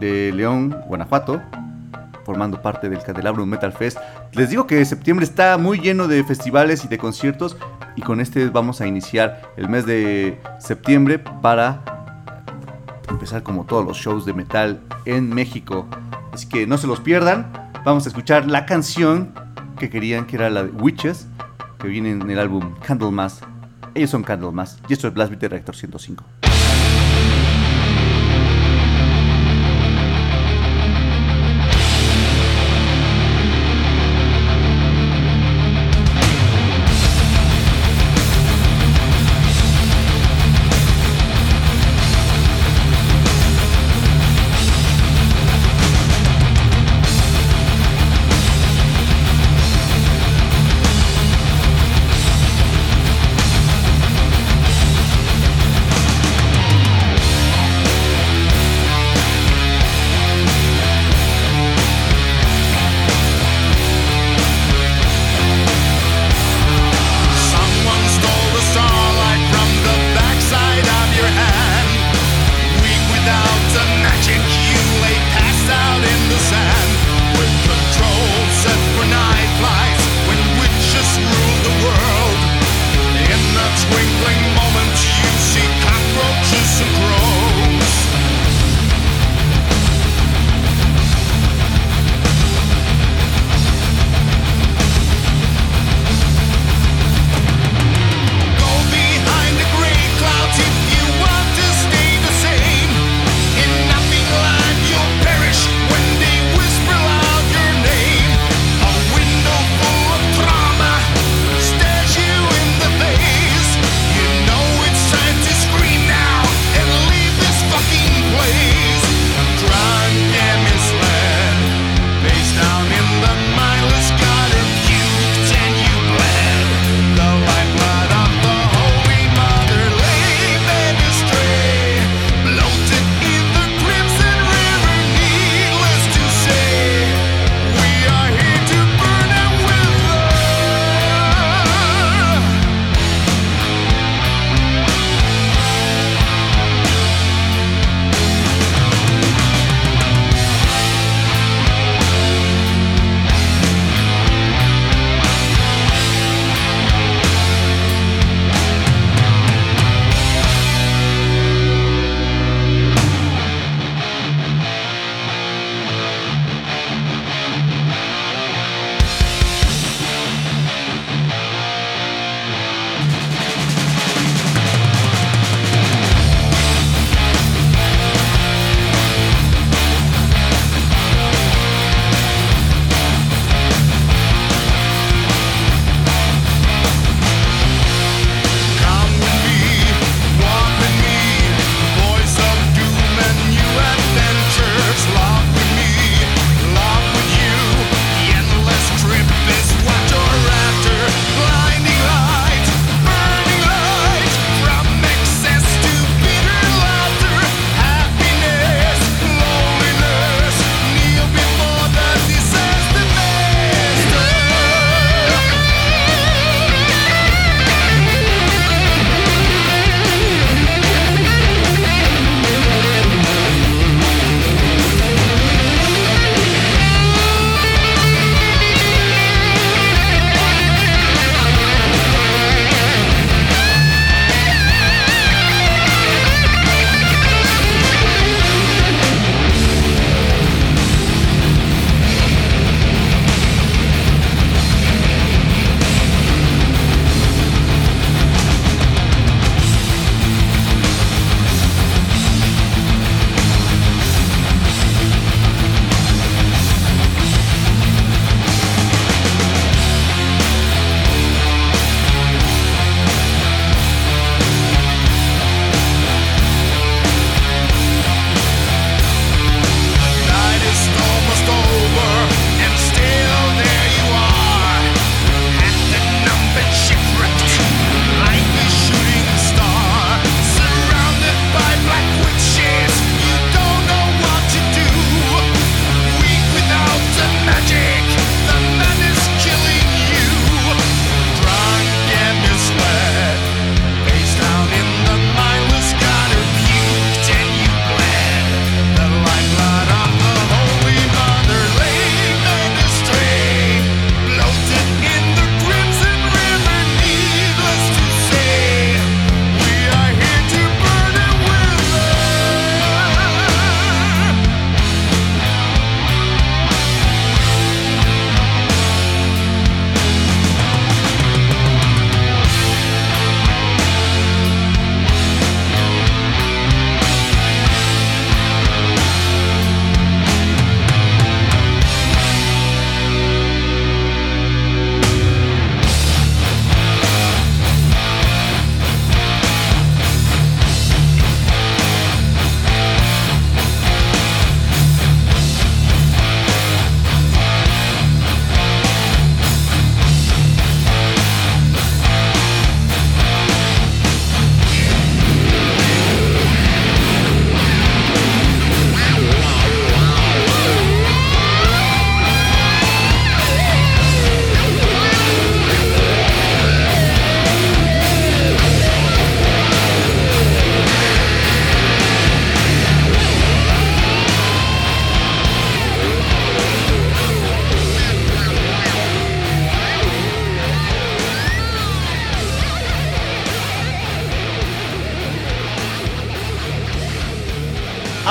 de 0.00 0.32
León, 0.34 0.74
Guanajuato, 0.86 1.42
formando 2.28 2.60
parte 2.60 2.90
del 2.90 3.02
Candelabrum 3.02 3.48
Metal 3.48 3.72
Fest. 3.72 3.96
Les 4.34 4.50
digo 4.50 4.66
que 4.66 4.84
septiembre 4.84 5.24
está 5.24 5.56
muy 5.56 5.80
lleno 5.80 6.08
de 6.08 6.22
festivales 6.24 6.84
y 6.84 6.88
de 6.88 6.98
conciertos 6.98 7.56
y 7.96 8.02
con 8.02 8.20
este 8.20 8.50
vamos 8.50 8.82
a 8.82 8.86
iniciar 8.86 9.50
el 9.56 9.70
mes 9.70 9.86
de 9.86 10.38
septiembre 10.58 11.18
para 11.18 11.82
empezar 13.08 13.42
como 13.42 13.64
todos 13.64 13.82
los 13.82 13.96
shows 13.96 14.26
de 14.26 14.34
metal 14.34 14.78
en 15.06 15.30
México. 15.30 15.88
Así 16.30 16.46
que 16.46 16.66
no 16.66 16.76
se 16.76 16.86
los 16.86 17.00
pierdan. 17.00 17.50
Vamos 17.82 18.04
a 18.04 18.10
escuchar 18.10 18.46
la 18.46 18.66
canción 18.66 19.32
que 19.78 19.88
querían, 19.88 20.26
que 20.26 20.36
era 20.36 20.50
la 20.50 20.64
de 20.64 20.70
Witches, 20.70 21.28
que 21.78 21.88
viene 21.88 22.10
en 22.10 22.30
el 22.30 22.38
álbum 22.38 22.74
Candlemas. 22.86 23.40
Ellos 23.94 24.10
son 24.10 24.22
Candlemas 24.22 24.82
y 24.86 24.92
esto 24.92 25.08
es 25.08 25.14
Blast 25.14 25.30
Beat 25.30 25.50
Reactor 25.50 25.74
105. 25.74 26.37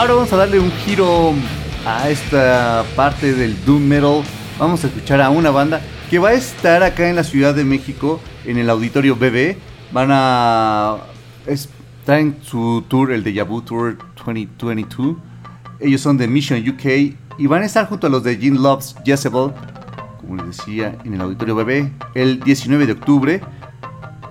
Ahora 0.08 0.20
vamos 0.20 0.32
a 0.32 0.38
darle 0.38 0.58
un 0.60 0.72
giro 0.86 1.34
a 1.86 2.10
esta 2.10 2.86
parte 2.96 3.34
del 3.34 3.58
Doom 3.66 3.82
Metal. 3.84 4.22
Vamos 4.58 4.82
a 4.86 4.88
escuchar 4.88 5.20
a 5.20 5.30
una 5.30 5.52
banda 5.52 5.82
que 6.10 6.18
va 6.18 6.30
a 6.30 6.34
estar 6.34 6.82
acá 6.82 7.10
en 7.10 7.18
la 7.18 7.26
Ciudad 7.26 7.54
de 7.54 7.66
México, 7.66 8.22
en 8.46 8.58
el 8.58 8.70
Auditorio 8.70 9.18
BB. 9.18 9.58
Van 9.92 10.08
a... 10.12 10.96
es- 11.46 11.68
traen 12.06 12.38
su 12.42 12.86
tour, 12.88 13.12
el 13.12 13.22
Deja 13.22 13.44
Vu 13.44 13.62
Tour 13.62 13.98
2022. 14.26 15.18
Ellos 15.82 16.00
son 16.00 16.18
de 16.18 16.30
Mission 16.30 16.64
UK 16.66 16.86
y 17.38 17.48
van 17.48 17.64
a 17.64 17.66
estar 17.66 17.86
junto 17.90 18.08
a 18.08 18.10
los 18.10 18.24
de 18.24 18.38
Gene 18.38 18.58
Loves 18.60 18.96
Jezebel, 19.06 19.52
como 20.22 20.38
les 20.38 20.58
decía, 20.58 20.96
en 21.04 21.16
el 21.16 21.22
Auditorio 21.22 21.54
BB, 21.56 21.90
el 22.16 22.40
19 22.40 22.86
de 22.86 22.92
octubre. 22.94 23.42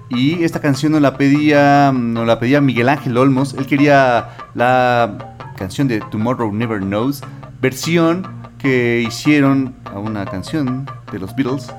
Y 0.08 0.44
esta 0.44 0.60
canción 0.60 0.92
nos 0.92 1.00
la 1.00 1.16
pedía, 1.16 1.92
nos 1.92 2.26
la 2.26 2.38
pedía 2.38 2.60
Miguel 2.60 2.88
Ángel 2.88 3.16
Olmos. 3.16 3.54
Él 3.54 3.66
quería 3.66 4.28
la 4.54 5.34
canción 5.56 5.88
de 5.88 6.00
Tomorrow 6.10 6.52
Never 6.52 6.80
Knows, 6.80 7.22
versión 7.60 8.26
que 8.58 9.04
hicieron 9.06 9.74
a 9.84 9.98
una 9.98 10.24
canción 10.24 10.86
de 11.10 11.18
los 11.18 11.34
Beatles, 11.34 11.72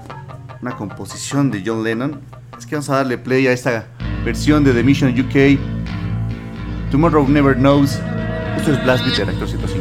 una 0.62 0.76
composición 0.76 1.52
de 1.52 1.64
John 1.66 1.84
Lennon. 1.84 2.20
Es 2.58 2.66
que 2.66 2.76
vamos 2.76 2.90
a 2.90 2.98
darle 2.98 3.18
play 3.18 3.48
a 3.48 3.54
esta 3.54 3.86
versión 4.26 4.64
de 4.64 4.74
The 4.74 4.84
Mission 4.84 5.18
UK. 5.18 5.60
Tomorrow 6.92 7.28
Never 7.28 7.56
Knows. 7.56 8.00
Esto 8.58 8.74
es 8.74 8.84
Blast 8.84 9.06
Beat 9.06 9.18
de 9.18 9.26
Reactor 9.26 9.48
105. 9.48 9.77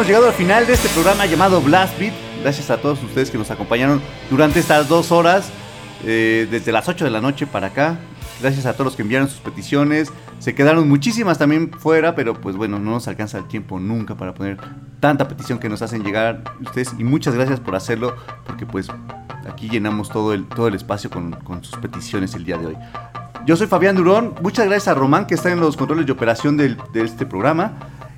Hemos 0.00 0.06
llegado 0.06 0.28
al 0.28 0.32
final 0.32 0.66
de 0.66 0.72
este 0.72 0.88
programa 0.88 1.26
llamado 1.26 1.60
Blast 1.60 1.98
Beat. 1.98 2.14
Gracias 2.40 2.70
a 2.70 2.78
todos 2.78 3.02
ustedes 3.02 3.30
que 3.30 3.36
nos 3.36 3.50
acompañaron 3.50 4.00
durante 4.30 4.58
estas 4.58 4.88
dos 4.88 5.12
horas, 5.12 5.50
eh, 6.06 6.48
desde 6.50 6.72
las 6.72 6.88
8 6.88 7.04
de 7.04 7.10
la 7.10 7.20
noche 7.20 7.46
para 7.46 7.66
acá. 7.66 7.98
Gracias 8.40 8.64
a 8.64 8.72
todos 8.72 8.86
los 8.86 8.96
que 8.96 9.02
enviaron 9.02 9.28
sus 9.28 9.40
peticiones. 9.40 10.10
Se 10.38 10.54
quedaron 10.54 10.88
muchísimas 10.88 11.36
también 11.36 11.70
fuera, 11.70 12.14
pero 12.14 12.32
pues 12.32 12.56
bueno, 12.56 12.78
no 12.78 12.92
nos 12.92 13.08
alcanza 13.08 13.36
el 13.36 13.44
tiempo 13.46 13.78
nunca 13.78 14.14
para 14.14 14.32
poner 14.32 14.56
tanta 15.00 15.28
petición 15.28 15.58
que 15.58 15.68
nos 15.68 15.82
hacen 15.82 16.02
llegar 16.02 16.44
ustedes. 16.62 16.94
Y 16.98 17.04
muchas 17.04 17.34
gracias 17.34 17.60
por 17.60 17.76
hacerlo, 17.76 18.16
porque 18.46 18.64
pues 18.64 18.88
aquí 19.52 19.68
llenamos 19.68 20.08
todo 20.08 20.32
el, 20.32 20.46
todo 20.46 20.68
el 20.68 20.74
espacio 20.76 21.10
con, 21.10 21.32
con 21.32 21.62
sus 21.62 21.76
peticiones 21.76 22.32
el 22.34 22.44
día 22.46 22.56
de 22.56 22.68
hoy. 22.68 22.76
Yo 23.44 23.54
soy 23.54 23.66
Fabián 23.66 23.96
Durón. 23.96 24.34
Muchas 24.40 24.64
gracias 24.64 24.88
a 24.88 24.94
Román 24.94 25.26
que 25.26 25.34
está 25.34 25.50
en 25.50 25.60
los 25.60 25.76
controles 25.76 26.06
de 26.06 26.12
operación 26.12 26.56
del- 26.56 26.78
de 26.94 27.02
este 27.02 27.26
programa. 27.26 27.72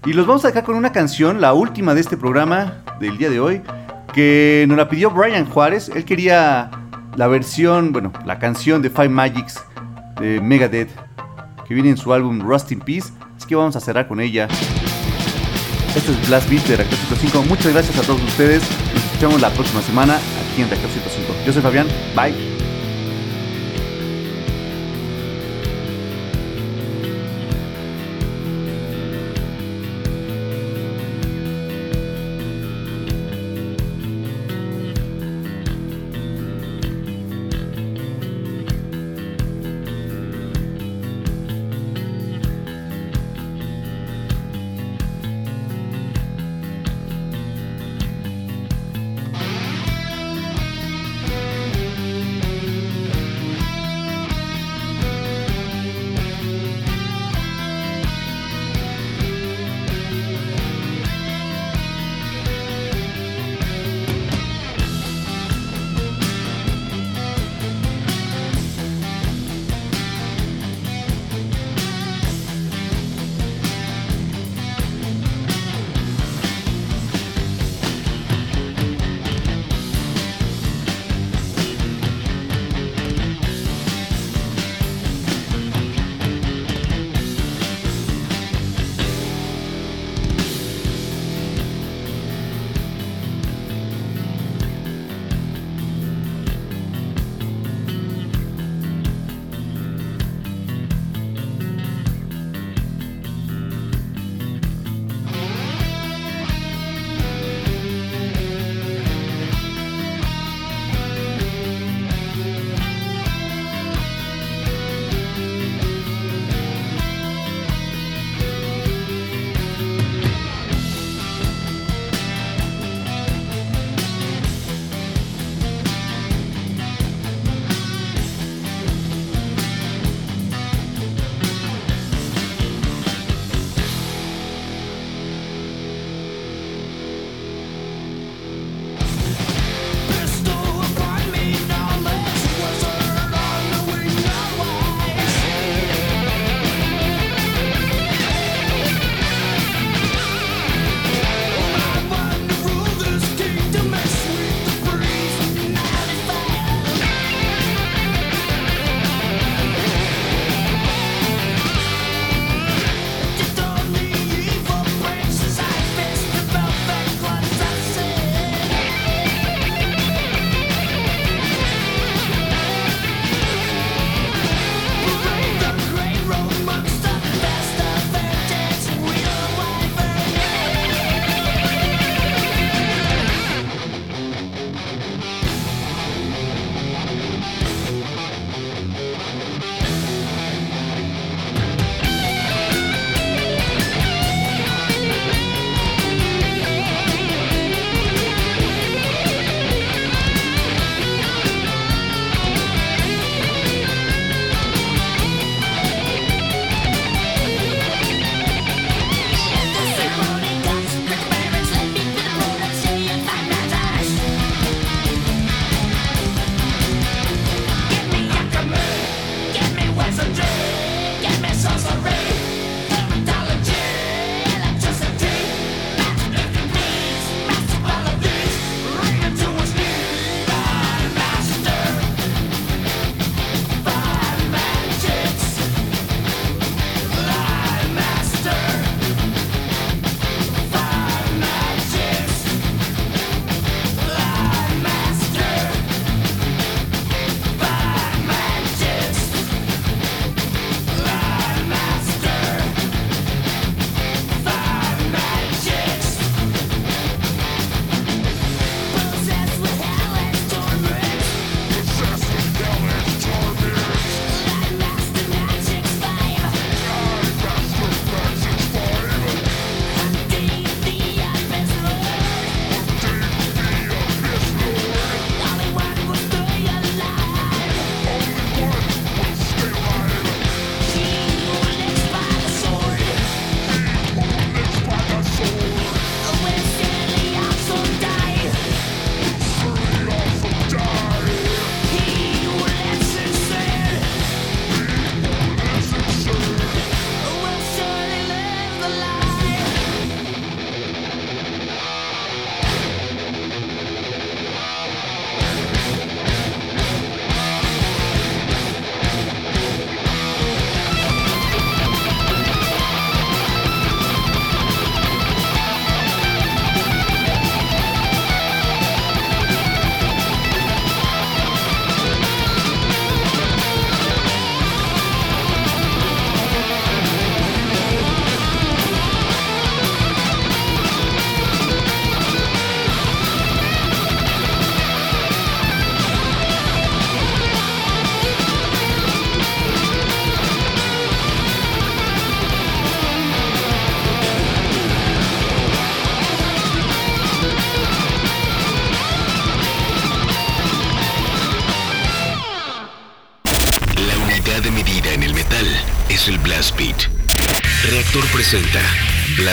Y 0.04 0.12
los 0.14 0.26
vamos 0.26 0.44
a 0.44 0.48
dejar 0.48 0.64
con 0.64 0.74
una 0.74 0.90
canción, 0.90 1.40
la 1.40 1.54
última 1.54 1.94
de 1.94 2.00
este 2.00 2.16
programa 2.16 2.82
del 2.98 3.18
día 3.18 3.30
de 3.30 3.38
hoy, 3.38 3.62
que 4.12 4.64
nos 4.68 4.76
la 4.76 4.88
pidió 4.88 5.10
Brian 5.10 5.46
Juárez. 5.46 5.90
Él 5.94 6.04
quería 6.04 6.70
la 7.16 7.28
versión, 7.28 7.92
bueno, 7.92 8.12
la 8.26 8.38
canción 8.38 8.82
de 8.82 8.90
Five 8.90 9.10
Magics 9.10 9.62
de 10.20 10.40
Megadeth, 10.40 10.90
que 11.66 11.74
viene 11.74 11.90
en 11.90 11.96
su 11.96 12.12
álbum 12.12 12.40
Rust 12.40 12.72
in 12.72 12.80
Peace. 12.80 13.12
Así 13.36 13.46
que 13.46 13.54
vamos 13.54 13.76
a 13.76 13.80
cerrar 13.80 14.08
con 14.08 14.20
ella. 14.20 14.48
Esto 15.94 16.10
es 16.10 16.28
Blast 16.28 16.50
Beat 16.50 16.64
de 16.64 16.76
Reactor 16.76 16.98
105. 16.98 17.42
Muchas 17.48 17.72
gracias 17.72 17.98
a 17.98 18.02
todos 18.02 18.22
ustedes. 18.22 18.62
Nos 18.94 19.04
escuchamos 19.04 19.40
la 19.40 19.50
próxima 19.50 19.82
semana 19.82 20.16
aquí 20.16 20.62
en 20.62 20.68
Reactor 20.68 20.90
105. 20.90 21.34
Yo 21.46 21.52
soy 21.52 21.62
Fabián. 21.62 21.86
Bye. 22.16 22.51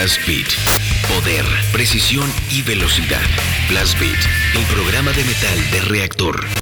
Blast. 0.00 0.22
Poder, 1.08 1.44
precisión 1.72 2.32
y 2.48 2.62
velocidad. 2.62 3.20
Blast 3.68 4.00
Beat, 4.00 4.18
el 4.54 4.64
programa 4.74 5.12
de 5.12 5.24
metal 5.24 5.70
de 5.72 5.80
Reactor. 5.82 6.59